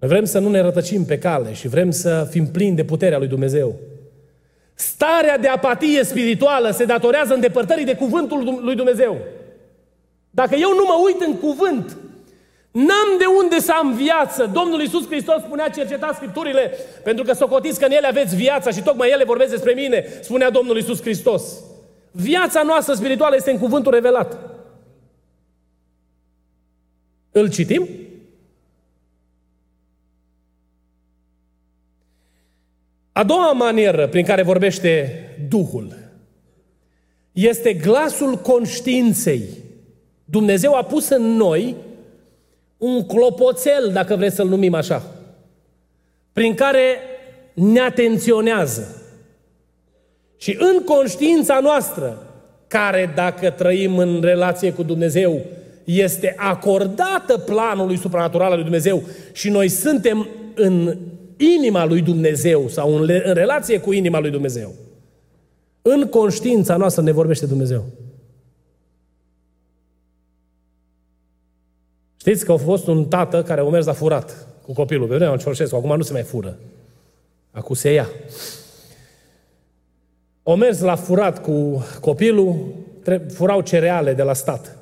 [0.00, 3.18] Noi vrem să nu ne rătăcim pe cale și vrem să fim plini de puterea
[3.18, 3.74] lui Dumnezeu.
[4.74, 9.16] Starea de apatie spirituală se datorează îndepărtării de cuvântul lui Dumnezeu.
[10.30, 11.96] Dacă eu nu mă uit în cuvânt,
[12.70, 14.50] N-am de unde să am viață.
[14.52, 16.72] Domnul Iisus Hristos spunea, cercetați Scripturile,
[17.04, 20.50] pentru că socotiți că în ele aveți viața și tocmai ele vorbesc despre mine, spunea
[20.50, 21.42] Domnul Iisus Hristos.
[22.10, 24.38] Viața noastră spirituală este în cuvântul revelat.
[27.30, 27.88] Îl citim?
[33.12, 35.98] A doua manieră prin care vorbește Duhul
[37.32, 39.42] este glasul conștiinței.
[40.24, 41.76] Dumnezeu a pus în noi
[42.76, 45.02] un clopoțel, dacă vreți să-l numim așa,
[46.32, 46.96] prin care
[47.54, 49.02] ne atenționează.
[50.36, 52.22] Și în conștiința noastră,
[52.66, 55.40] care dacă trăim în relație cu Dumnezeu,
[55.84, 60.96] este acordată planului supranatural al lui Dumnezeu și noi suntem în
[61.40, 64.74] inima lui Dumnezeu sau în, în relație cu inima lui Dumnezeu.
[65.82, 67.84] În conștiința noastră ne vorbește Dumnezeu.
[72.16, 75.06] Știți că a fost un tată care a mers la furat cu copilul.
[75.06, 76.56] Pe vremea Ceaușescu, acum nu se mai fură.
[77.50, 78.08] Acum se ia.
[80.42, 82.74] O mers la furat cu copilul,
[83.28, 84.76] furau cereale de la stat.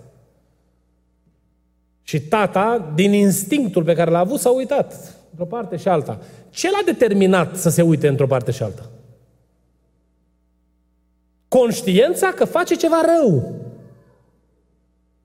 [2.03, 6.19] Și tata, din instinctul pe care l-a avut, s-a uitat într-o parte și alta.
[6.51, 8.91] Ce l-a determinat să se uite într-o parte și alta?
[11.49, 13.55] Conștiența că face ceva rău.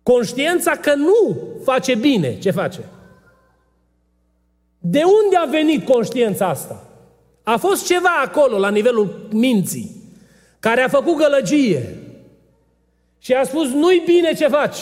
[0.03, 2.79] Conștiența că nu face bine ce face.
[4.79, 6.87] De unde a venit conștiința asta?
[7.43, 10.01] A fost ceva acolo, la nivelul minții,
[10.59, 11.97] care a făcut gălăgie
[13.19, 14.77] și a spus, nu-i bine ce faci.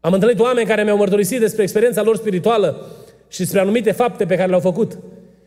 [0.00, 2.86] Am întâlnit oameni care mi-au mărturisit despre experiența lor spirituală
[3.28, 4.98] și spre anumite fapte pe care le-au făcut.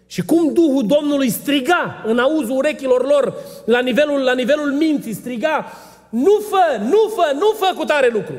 [0.05, 3.33] Și cum Duhul Domnului striga în auzul urechilor lor,
[3.65, 5.65] la nivelul, la nivelul minții, striga,
[6.09, 8.33] nu fă, nu fă, nu fă cu tare lucru.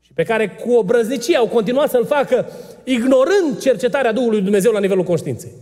[0.00, 2.46] Și pe care cu o brăznicie au continuat să-l facă,
[2.84, 5.52] ignorând cercetarea Duhului Dumnezeu la nivelul conștiinței.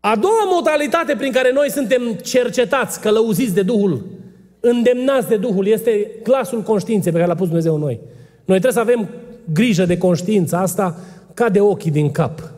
[0.00, 4.04] A doua modalitate prin care noi suntem cercetați, călăuziți de Duhul,
[4.66, 8.00] îndemnați de Duhul, este glasul conștiinței pe care l-a pus Dumnezeu în noi.
[8.44, 9.08] Noi trebuie să avem
[9.52, 10.96] grijă de conștiința asta
[11.34, 12.52] ca de ochii din cap.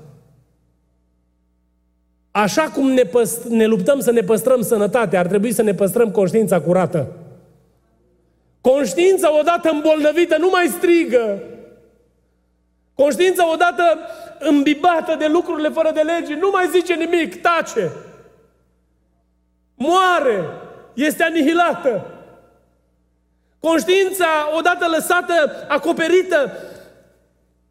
[2.31, 6.11] Așa cum ne, păst- ne luptăm să ne păstrăm sănătatea, ar trebui să ne păstrăm
[6.11, 7.13] conștiința curată.
[8.61, 11.43] Conștiința odată îmbolnăvită nu mai strigă.
[12.95, 13.83] Conștiința odată
[14.39, 17.93] îmbibată de lucrurile fără de lege nu mai zice nimic, tace.
[19.75, 20.45] Moare,
[20.97, 22.11] este anihilată.
[23.61, 24.27] Conștiința
[24.59, 26.53] odată lăsată, acoperită,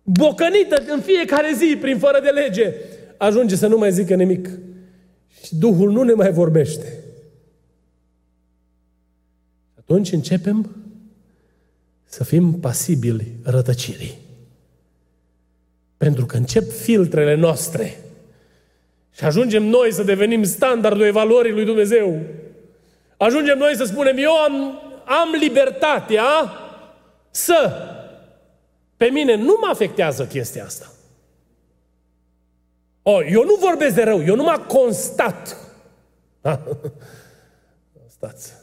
[0.03, 2.73] bocănită în fiecare zi prin fără de lege,
[3.17, 4.49] ajunge să nu mai zică nimic.
[5.43, 6.93] Și Duhul nu ne mai vorbește.
[9.77, 10.75] Atunci începem
[12.03, 14.17] să fim pasibili rătăcirii.
[15.97, 17.99] Pentru că încep filtrele noastre
[19.15, 22.21] și ajungem noi să devenim standardul evaluării lui Dumnezeu.
[23.17, 26.23] Ajungem noi să spunem, eu am, am libertatea
[27.29, 27.81] să.
[28.97, 30.91] Pe mine nu mă afectează chestia asta.
[33.01, 35.57] O, eu nu vorbesc de rău, eu nu mă constat.
[38.07, 38.53] Stați.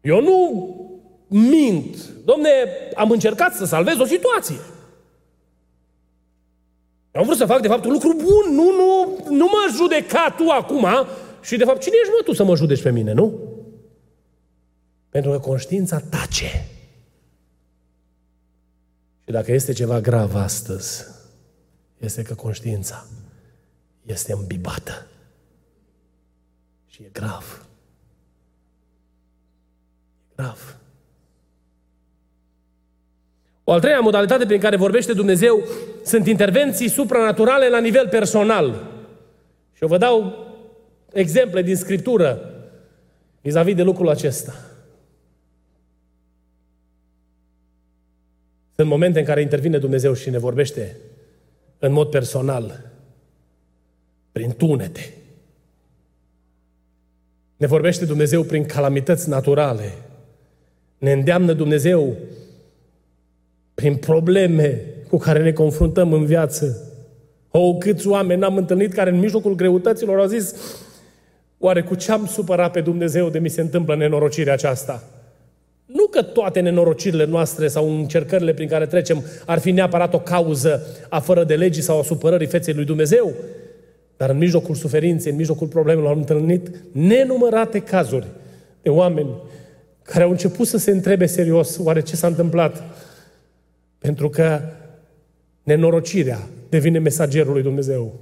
[0.00, 0.76] Eu nu
[1.28, 1.96] mint.
[2.24, 2.50] Domne,
[2.94, 4.56] am încercat să salvez o situație.
[7.14, 8.54] Eu am vrut să fac, de fapt, un lucru bun.
[8.54, 10.86] Nu, nu, nu mă judeca tu acum
[11.42, 13.38] și, de fapt, cine ești, mă, tu să mă judeci pe mine, nu?
[15.08, 16.66] Pentru că conștiința tace.
[19.24, 21.04] Și dacă este ceva grav astăzi,
[21.98, 23.06] este că conștiința
[24.02, 25.06] este îmbibată.
[26.86, 27.66] Și e grav.
[30.30, 30.76] E grav.
[33.64, 35.62] O al treia modalitate prin care vorbește Dumnezeu
[36.04, 38.90] sunt intervenții supranaturale la nivel personal.
[39.72, 40.46] Și eu vă dau
[41.12, 42.50] exemple din Scriptură
[43.40, 44.54] vis-a-vis de lucrul acesta.
[48.74, 50.96] Sunt momente în care intervine Dumnezeu și ne vorbește
[51.78, 52.90] în mod personal,
[54.32, 55.14] prin tunete.
[57.56, 59.92] Ne vorbește Dumnezeu prin calamități naturale.
[60.98, 62.16] Ne îndeamnă Dumnezeu
[63.82, 66.92] prin probleme cu care ne confruntăm în viață.
[67.50, 70.54] O, câți oameni n-am întâlnit care în mijlocul greutăților au zis
[71.58, 75.02] Oare cu ce am supărat pe Dumnezeu de mi se întâmplă nenorocirea aceasta?
[75.86, 80.86] Nu că toate nenorocirile noastre sau încercările prin care trecem ar fi neapărat o cauză
[81.08, 83.32] a fără de legii sau a supărării feței lui Dumnezeu,
[84.16, 88.26] dar în mijlocul suferinței, în mijlocul problemelor am întâlnit nenumărate cazuri
[88.82, 89.30] de oameni
[90.02, 92.82] care au început să se întrebe serios oare ce s-a întâmplat
[94.02, 94.60] pentru că
[95.62, 98.20] nenorocirea devine mesagerul lui Dumnezeu.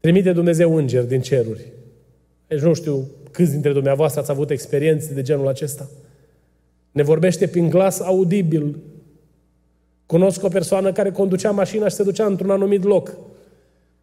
[0.00, 1.72] Trimite Dumnezeu îngeri din ceruri.
[2.46, 5.88] Deci nu știu câți dintre dumneavoastră ați avut experiențe de genul acesta.
[6.92, 8.78] Ne vorbește prin glas audibil.
[10.06, 13.16] Cunosc o persoană care conducea mașina și se ducea într-un anumit loc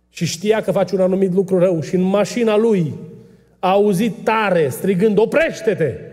[0.10, 2.94] și știa că face un anumit lucru rău și în mașina lui
[3.60, 6.07] a auzit tare strigând, oprește-te!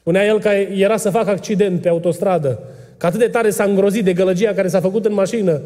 [0.00, 2.62] Spunea el că era să facă accident pe autostradă,
[2.96, 5.60] că atât de tare s-a îngrozit de gălăgia care s-a făcut în mașină.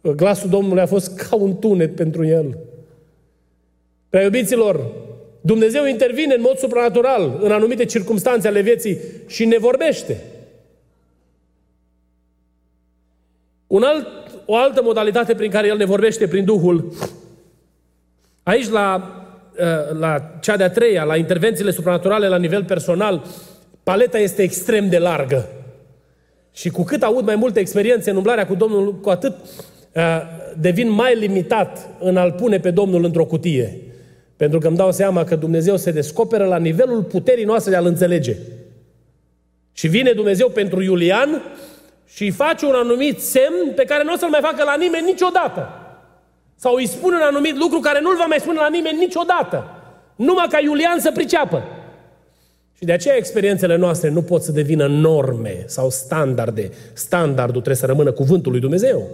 [0.00, 2.58] Glasul Domnului a fost ca un tunet pentru el.
[4.08, 4.86] Prea iubiților,
[5.40, 10.20] Dumnezeu intervine în mod supranatural în anumite circunstanțe ale vieții și ne vorbește.
[13.66, 14.06] Un alt,
[14.46, 16.92] o altă modalitate prin care El ne vorbește prin Duhul,
[18.42, 19.14] aici la,
[19.98, 23.24] la cea de-a treia, la intervențiile supranaturale la nivel personal,
[23.82, 25.48] paleta este extrem de largă.
[26.52, 29.36] Și cu cât aud mai multe experiențe în umblarea cu Domnul, cu atât
[29.94, 30.02] uh,
[30.58, 33.78] devin mai limitat în a-L pune pe Domnul într-o cutie.
[34.36, 37.86] Pentru că îmi dau seama că Dumnezeu se descoperă la nivelul puterii noastre de a-L
[37.86, 38.36] înțelege.
[39.72, 41.42] Și vine Dumnezeu pentru Iulian
[42.06, 45.06] și îi face un anumit semn pe care nu o să-l mai facă la nimeni
[45.06, 45.68] niciodată.
[46.54, 49.64] Sau îi spune un anumit lucru care nu-l va mai spune la nimeni niciodată.
[50.16, 51.62] Numai ca Iulian să priceapă.
[52.80, 56.70] Și de aceea experiențele noastre nu pot să devină norme sau standarde.
[56.92, 59.06] Standardul trebuie să rămână cuvântul lui Dumnezeu.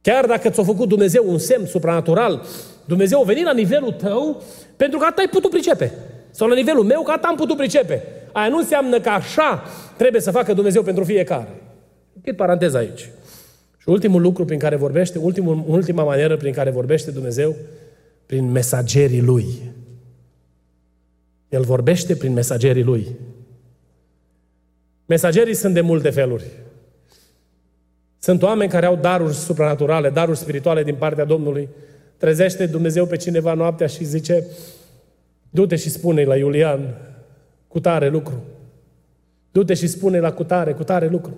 [0.00, 2.42] Chiar dacă ți-a făcut Dumnezeu un semn supranatural,
[2.84, 4.42] Dumnezeu a venit la nivelul tău
[4.76, 5.92] pentru că atât ai putut pricepe.
[6.30, 8.02] Sau la nivelul meu că atât am putut pricepe.
[8.32, 9.62] Aia nu înseamnă că așa
[9.96, 11.48] trebuie să facă Dumnezeu pentru fiecare.
[12.14, 13.10] Închid paranteza aici.
[13.78, 17.56] Și ultimul lucru prin care vorbește, ultimul, ultima manieră prin care vorbește Dumnezeu,
[18.26, 19.46] prin mesagerii Lui.
[21.54, 23.08] El vorbește prin mesagerii Lui.
[25.06, 26.44] Mesagerii sunt de multe feluri.
[28.18, 31.68] Sunt oameni care au daruri supranaturale, daruri spirituale din partea Domnului.
[32.16, 34.46] Trezește Dumnezeu pe cineva noaptea și zice,
[35.50, 36.94] du-te și spune la Iulian,
[37.68, 38.42] cu tare lucru.
[39.52, 41.34] Du-te și spune la cutare, cu tare lucru.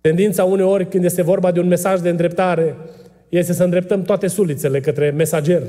[0.00, 2.76] Tendința uneori când este vorba de un mesaj de îndreptare
[3.28, 5.62] este să îndreptăm toate sulițele către mesager.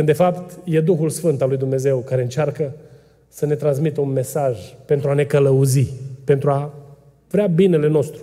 [0.00, 2.72] Când de fapt e Duhul Sfânt al lui Dumnezeu care încearcă
[3.28, 5.92] să ne transmită un mesaj pentru a ne călăuzi,
[6.24, 6.74] pentru a
[7.30, 8.20] vrea binele nostru.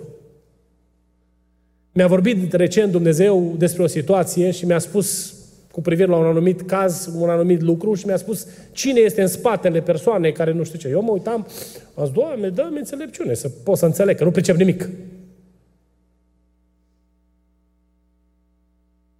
[1.92, 5.34] Mi-a vorbit recent Dumnezeu despre o situație și mi-a spus
[5.72, 9.28] cu privire la un anumit caz, un anumit lucru și mi-a spus cine este în
[9.28, 10.88] spatele persoanei care nu știu ce.
[10.88, 11.46] Eu mă uitam,
[11.94, 14.88] am zis, Doamne, dă-mi înțelepciune, să pot să înțeleg, că nu pricep nimic.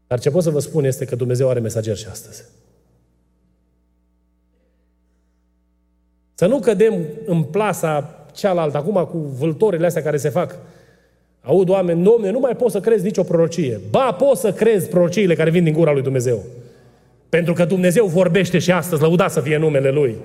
[0.09, 2.45] Dar ce pot să vă spun este că Dumnezeu are mesager și astăzi.
[6.35, 6.95] Să nu cădem
[7.27, 10.57] în plasa cealaltă, acum cu vâltorile astea care se fac.
[11.41, 13.81] Aud oameni, domne, nu mai poți să crezi nicio prorocie.
[13.91, 16.45] Ba, poți să crezi prorociile care vin din gura lui Dumnezeu.
[17.29, 20.17] Pentru că Dumnezeu vorbește și astăzi, lăuda să fie numele Lui.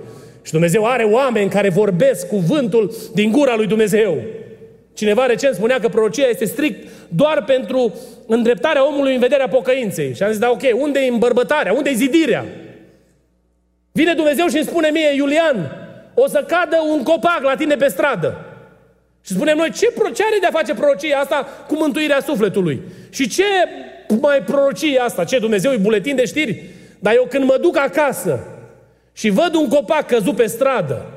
[0.41, 4.17] Și Dumnezeu are oameni care vorbesc cuvântul din gura lui Dumnezeu.
[4.93, 7.93] Cineva recent spunea că prorocia este strict doar pentru
[8.27, 10.13] îndreptarea omului în vederea pocăinței.
[10.15, 11.73] Și am zis, da, ok, unde e îmbărbătarea?
[11.73, 12.45] Unde e zidirea?
[13.91, 15.71] Vine Dumnezeu și îmi spune mie, Iulian,
[16.13, 18.45] o să cadă un copac la tine pe stradă.
[19.25, 22.81] Și spunem noi, ce, ce are de a face prorocia asta cu mântuirea sufletului?
[23.09, 23.43] Și ce
[24.21, 25.23] mai prorocie asta?
[25.23, 26.63] Ce, Dumnezeu e buletin de știri?
[26.99, 28.39] Dar eu când mă duc acasă
[29.13, 31.12] și văd un copac căzut pe stradă,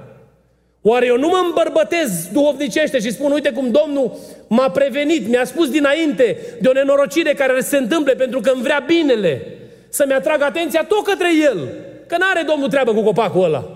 [0.89, 4.19] oare eu nu mă îmbărbătez duhovnicește și spun, uite cum Domnul
[4.49, 8.85] m-a prevenit, mi-a spus dinainte de o nenorocire care se întâmple pentru că îmi vrea
[8.87, 9.47] binele,
[9.89, 11.69] să-mi atrag atenția tot către El,
[12.07, 13.71] că n-are Domnul treabă cu copacul ăla.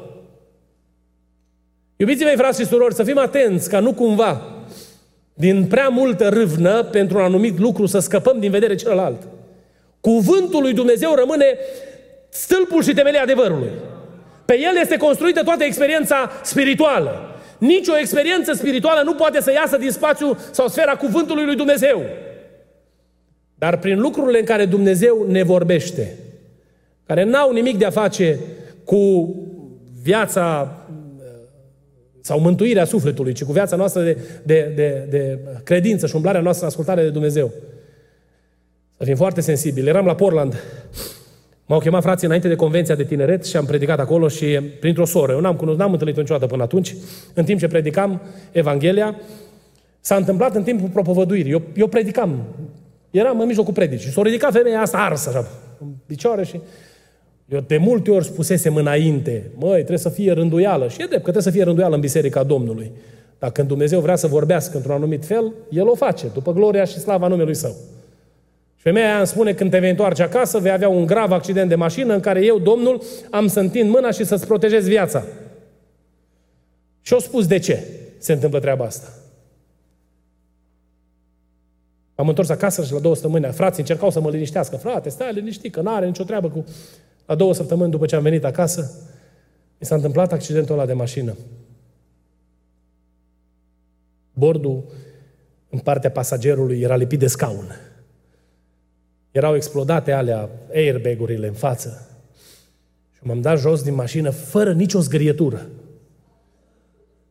[1.97, 4.43] Iubiții mei, frați și surori, să fim atenți ca nu cumva
[5.35, 9.23] din prea multă râvnă pentru un anumit lucru să scăpăm din vedere celălalt.
[10.01, 11.59] Cuvântul lui Dumnezeu rămâne
[12.29, 13.71] stâlpul și temelia adevărului.
[14.51, 17.35] Pe el este construită toată experiența spirituală.
[17.59, 22.03] Nici o experiență spirituală nu poate să iasă din spațiu sau sfera cuvântului lui Dumnezeu.
[23.55, 26.17] Dar prin lucrurile în care Dumnezeu ne vorbește,
[27.07, 28.39] care n-au nimic de a face
[28.85, 29.35] cu
[30.03, 30.75] viața
[32.21, 36.65] sau mântuirea sufletului, ci cu viața noastră de, de, de, de credință și umblarea noastră
[36.65, 37.51] în ascultare de Dumnezeu.
[38.97, 39.89] Să fim foarte sensibili.
[39.89, 40.63] Eram la Portland,
[41.71, 44.47] m-au chemat frații înainte de convenția de tineret și am predicat acolo și
[44.81, 45.33] printr-o soră.
[45.33, 46.95] Eu n-am, cunoscut, n-am întâlnit niciodată până atunci.
[47.35, 48.21] În timp ce predicam
[48.53, 49.17] Evanghelia,
[50.01, 51.53] s-a întâmplat în timpul propovăduirii.
[51.53, 52.43] Eu, eu predicam.
[53.11, 54.11] Eram în mijlocul predicii.
[54.11, 55.49] S-a ridicat femeia asta arsă, așa,
[55.81, 56.61] în picioare și
[57.49, 60.89] eu de multe ori spusesem înainte, măi, trebuie să fie rânduială.
[60.89, 62.93] Și e drept că trebuie să fie rânduială în Biserica Domnului.
[63.39, 66.99] Dar când Dumnezeu vrea să vorbească într-un anumit fel, El o face, după gloria și
[66.99, 67.77] slava numelui Său.
[68.81, 71.69] Și femeia aia îmi spune, când te vei întoarce acasă, vei avea un grav accident
[71.69, 75.25] de mașină în care eu, Domnul, am să întind mâna și să-ți protejez viața.
[77.01, 77.87] Și au spus de ce
[78.19, 79.09] se întâmplă treaba asta.
[82.15, 84.77] Am întors acasă și la două săptămâni, frații încercau să mă liniștească.
[84.77, 86.65] Frate, stai liniștit, că n-are nicio treabă cu
[87.27, 89.09] la două săptămâni după ce am venit acasă,
[89.79, 91.37] mi s-a întâmplat accidentul ăla de mașină.
[94.33, 94.85] Bordul
[95.71, 97.90] în partea pasagerului era lipit de scaun.
[99.31, 102.09] Erau explodate alea, airbag-urile în față.
[103.13, 105.67] Și m-am dat jos din mașină fără nicio zgârietură.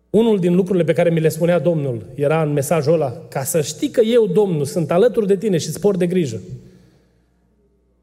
[0.10, 3.62] Unul din lucrurile pe care mi le spunea Domnul era în mesajul ăla, ca să
[3.62, 6.42] știi că eu, Domnul, sunt alături de tine și spor de grijă.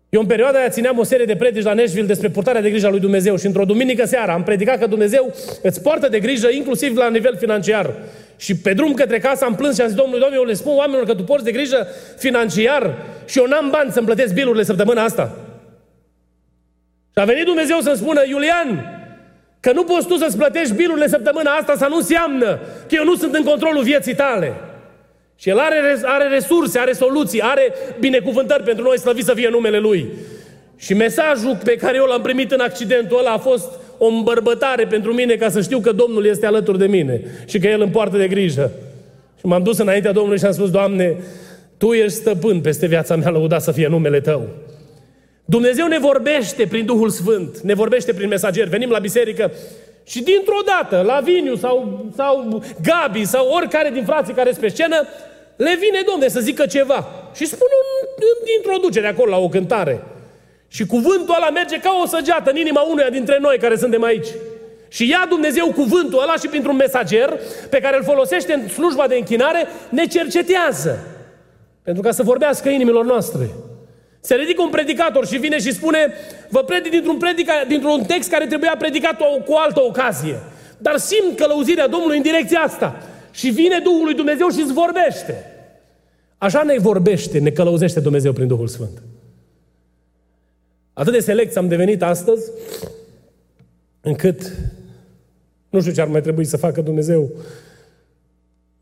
[0.09, 2.87] Eu în perioada aia țineam o serie de predici la Nashville despre purtarea de grijă
[2.87, 6.49] a lui Dumnezeu și într-o duminică seara am predicat că Dumnezeu îți poartă de grijă
[6.51, 7.95] inclusiv la nivel financiar.
[8.37, 10.77] Și pe drum către casă am plâns și am zis, Domnului, Domnule, eu le spun
[10.77, 11.87] oamenilor că tu porți de grijă
[12.19, 12.95] financiar
[13.27, 15.37] și eu n-am bani să-mi plătesc bilurile săptămâna asta.
[17.13, 18.97] Și a venit Dumnezeu să-mi spună, Iulian,
[19.61, 23.15] că nu poți tu să-ți plătești bilurile săptămâna asta, să nu înseamnă că eu nu
[23.15, 24.53] sunt în controlul vieții tale.
[25.37, 29.79] Și El are, are resurse, are soluții, are binecuvântări pentru noi, slăvit să fie numele
[29.79, 30.07] Lui.
[30.77, 33.69] Și mesajul pe care eu l-am primit în accidentul ăla a fost
[33.99, 37.67] o îmbărbătare pentru mine ca să știu că Domnul este alături de mine și că
[37.67, 38.71] El îmi poartă de grijă.
[39.39, 41.17] Și m-am dus înaintea Domnului și am spus, Doamne,
[41.77, 44.49] Tu ești stăpân peste viața mea, lăudat să fie numele Tău.
[45.45, 48.71] Dumnezeu ne vorbește prin Duhul Sfânt, ne vorbește prin mesageri.
[48.71, 49.51] Venim la biserică
[50.07, 54.69] și dintr-o dată, la Viniu sau, sau Gabi sau oricare din frații care sunt pe
[54.69, 55.07] scenă,
[55.57, 57.09] le vine Domnul să zică ceva.
[57.35, 57.71] Și spune
[58.03, 58.25] un,
[58.57, 60.03] introducere acolo la o cântare.
[60.69, 64.27] Și cuvântul ăla merge ca o săgeată în inima unuia dintre noi care suntem aici.
[64.89, 67.41] Și ia Dumnezeu cuvântul ăla și printr-un mesager
[67.71, 70.99] pe care îl folosește în slujba de închinare, ne cercetează.
[71.83, 73.49] Pentru ca să vorbească inimilor noastre.
[74.27, 76.13] Se ridică un predicator și vine și spune,
[76.49, 80.39] vă predic dintr-un, predica, dintr-un text care trebuia predicat cu o altă ocazie.
[80.79, 83.03] Dar simt călăuzirea Domnului în direcția asta.
[83.31, 85.45] Și vine Duhul lui Dumnezeu și îți vorbește.
[86.39, 89.03] Așa ne vorbește, ne călăuzește Dumnezeu prin Duhul Sfânt.
[90.93, 92.51] Atât de select am devenit astăzi,
[94.01, 94.53] încât
[95.71, 97.31] nu știu ce ar mai trebui să facă Dumnezeu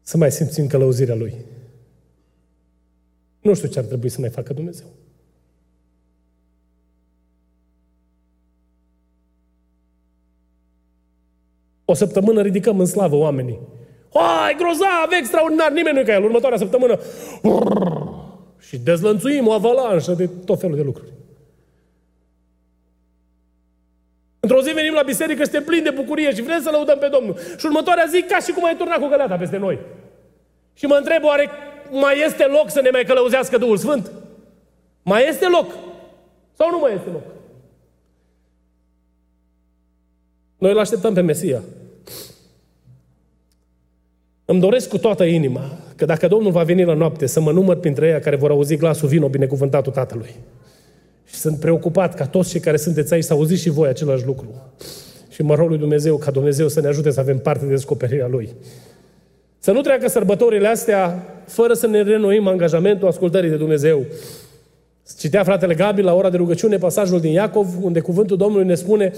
[0.03, 1.35] să mai simțim călăuzirea Lui.
[3.41, 4.87] Nu știu ce ar trebui să mai facă Dumnezeu.
[11.85, 13.59] O săptămână ridicăm în slavă oamenii.
[14.15, 16.25] Hai, grozav, extraordinar, nimeni nu e ca el.
[16.25, 16.99] Următoarea săptămână
[18.59, 21.13] și dezlănțuim o avalanșă de tot felul de lucruri.
[24.41, 27.09] Într-o zi venim la biserică și suntem plini de bucurie și vrem să lăudăm pe
[27.09, 27.37] Domnul.
[27.59, 29.79] Și următoarea zi, ca și cum ai turnat cu găleata peste noi.
[30.75, 31.51] Și mă întreb, oare
[31.91, 34.11] mai este loc să ne mai călăuzească Duhul Sfânt?
[35.03, 35.67] Mai este loc?
[36.53, 37.23] Sau nu mai este loc?
[40.65, 41.63] Noi îl așteptăm pe Mesia.
[44.45, 47.77] Îmi doresc cu toată inima că dacă Domnul va veni la noapte să mă număr
[47.77, 50.35] printre ei care vor auzi glasul vino binecuvântatul Tatălui.
[51.25, 54.73] Și sunt preocupat ca toți cei care sunteți aici să auziți și voi același lucru.
[55.31, 58.27] Și mă rog lui Dumnezeu ca Dumnezeu să ne ajute să avem parte de descoperirea
[58.27, 58.49] Lui.
[59.59, 64.05] Să nu treacă sărbătorile astea fără să ne renoim angajamentul ascultării de Dumnezeu.
[65.19, 69.13] Citea fratele Gabi la ora de rugăciune pasajul din Iacov, unde cuvântul Domnului ne spune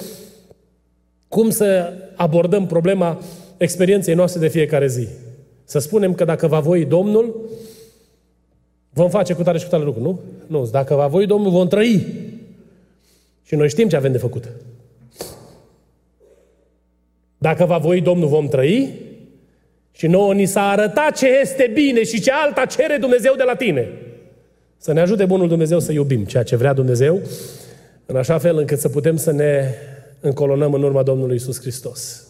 [1.29, 3.21] cum să abordăm problema
[3.57, 5.09] experienței noastre de fiecare zi.
[5.65, 7.51] Să spunem că dacă va voi Domnul,
[8.91, 10.21] vom face cu tare și cu tare lucru, nu?
[10.47, 12.07] Nu, dacă va voi Domnul, vom trăi.
[13.43, 14.49] Și noi știm ce avem de făcut.
[17.39, 18.95] Dacă va voi Domnul, vom trăi
[19.93, 23.55] și nouă ni s-a arătat ce este bine și ce alta cere Dumnezeu de la
[23.55, 23.89] tine.
[24.77, 27.21] Să ne ajute Bunul Dumnezeu să iubim ceea ce vrea Dumnezeu,
[28.07, 29.75] în așa fel încât să putem să ne
[30.27, 32.27] încolonăm în urma Domnului Isus Hristos.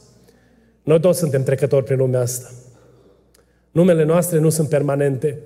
[0.82, 2.50] Noi toți suntem trecători prin lumea asta.
[3.70, 5.38] Numele noastre nu sunt permanente.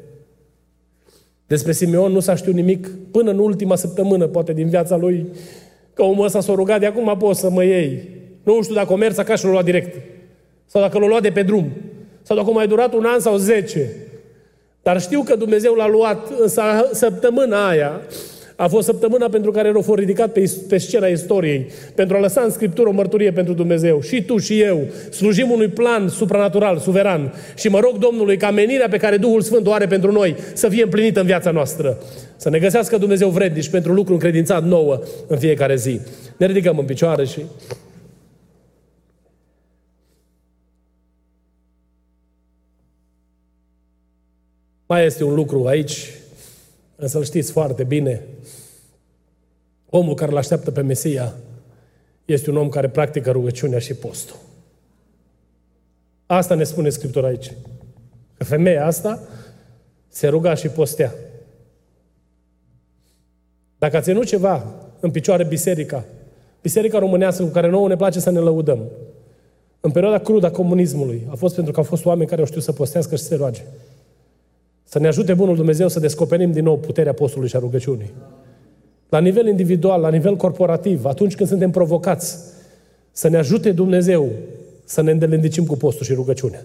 [1.46, 5.26] Despre Simeon nu s-a știut nimic până în ultima săptămână, poate din viața lui,
[5.94, 8.09] că omul ăsta s-a rugat, de acum poți să mă iei.
[8.42, 10.01] Nu știu dacă o mers acasă și l-a luat direct.
[10.66, 11.72] Sau dacă l-a luat de pe drum.
[12.22, 13.90] Sau dacă a mai durat un an sau zece.
[14.82, 16.48] Dar știu că Dumnezeu l-a luat în
[16.92, 18.01] săptămâna aia
[18.61, 22.40] a fost săptămâna pentru care erau fost ridicat pe, pe scena istoriei, pentru a lăsa
[22.40, 24.00] în Scriptură o mărturie pentru Dumnezeu.
[24.00, 27.32] Și tu și eu slujim unui plan supranatural, suveran.
[27.56, 30.68] Și mă rog Domnului ca menirea pe care Duhul Sfânt o are pentru noi să
[30.68, 31.98] fie împlinită în viața noastră.
[32.36, 36.00] Să ne găsească Dumnezeu vrednici pentru lucru încredințat nouă în fiecare zi.
[36.36, 37.40] Ne ridicăm în picioare și
[44.86, 46.19] Mai este un lucru aici,
[47.01, 48.22] însă-l știți foarte bine.
[49.90, 51.34] Omul care îl așteaptă pe Mesia
[52.24, 54.36] este un om care practică rugăciunea și postul.
[56.26, 57.53] Asta ne spune Scriptura aici.
[58.36, 59.22] Că femeia asta
[60.09, 61.14] se ruga și postea.
[63.78, 66.05] Dacă a ținut ceva în picioare biserica,
[66.62, 68.78] biserica românească cu care nouă ne place să ne lăudăm,
[69.80, 72.62] în perioada crudă a comunismului, a fost pentru că au fost oameni care au știut
[72.62, 73.62] să postească și să se roage.
[74.91, 78.12] Să ne ajute Bunul Dumnezeu să descoperim din nou puterea postului și a rugăciunii.
[79.09, 82.38] La nivel individual, la nivel corporativ, atunci când suntem provocați,
[83.12, 84.28] să ne ajute Dumnezeu
[84.84, 86.64] să ne îndelendicim cu postul și rugăciunea.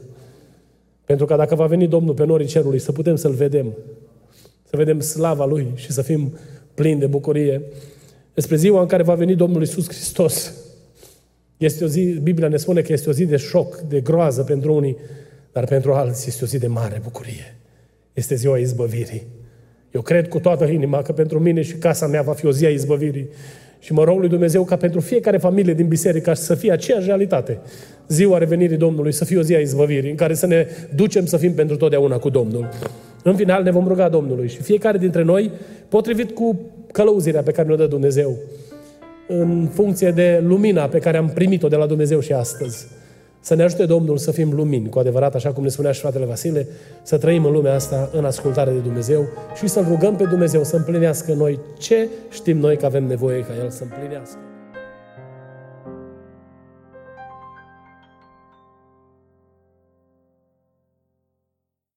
[1.06, 3.74] Pentru că dacă va veni Domnul pe norii cerului, să putem să-L vedem,
[4.70, 6.38] să vedem slava Lui și să fim
[6.74, 7.62] plini de bucurie.
[8.34, 10.54] Despre ziua în care va veni Domnul Isus Hristos,
[11.58, 14.74] este o zi, Biblia ne spune că este o zi de șoc, de groază pentru
[14.74, 14.98] unii,
[15.52, 17.56] dar pentru alții este o zi de mare bucurie.
[18.16, 19.28] Este ziua izbăvirii.
[19.92, 22.66] Eu cred cu toată inima că pentru mine și casa mea va fi o zi
[22.66, 23.28] a izbăvirii.
[23.80, 27.60] Și mă rog lui Dumnezeu ca pentru fiecare familie din biserică să fie aceeași realitate.
[28.08, 31.38] Ziua revenirii Domnului să fie o zi a izbăvirii, în care să ne ducem să
[31.38, 32.70] fim pentru totdeauna cu Domnul.
[33.24, 35.52] În final ne vom ruga Domnului și fiecare dintre noi,
[35.90, 36.60] potrivit cu
[36.92, 38.38] călăuzirea pe care ne-o dă Dumnezeu,
[39.28, 42.88] în funcție de lumina pe care am primit-o de la Dumnezeu și astăzi,
[43.46, 46.26] Să ne ajute Domnul să fim lumini, cu adevărat, așa cum ne spunea și fratele
[46.26, 46.68] Vasile,
[47.02, 50.76] să trăim în lumea asta în ascultare de Dumnezeu și să-L rugăm pe Dumnezeu să
[50.76, 54.38] împlinească noi ce știm noi că avem nevoie ca El să împlinească.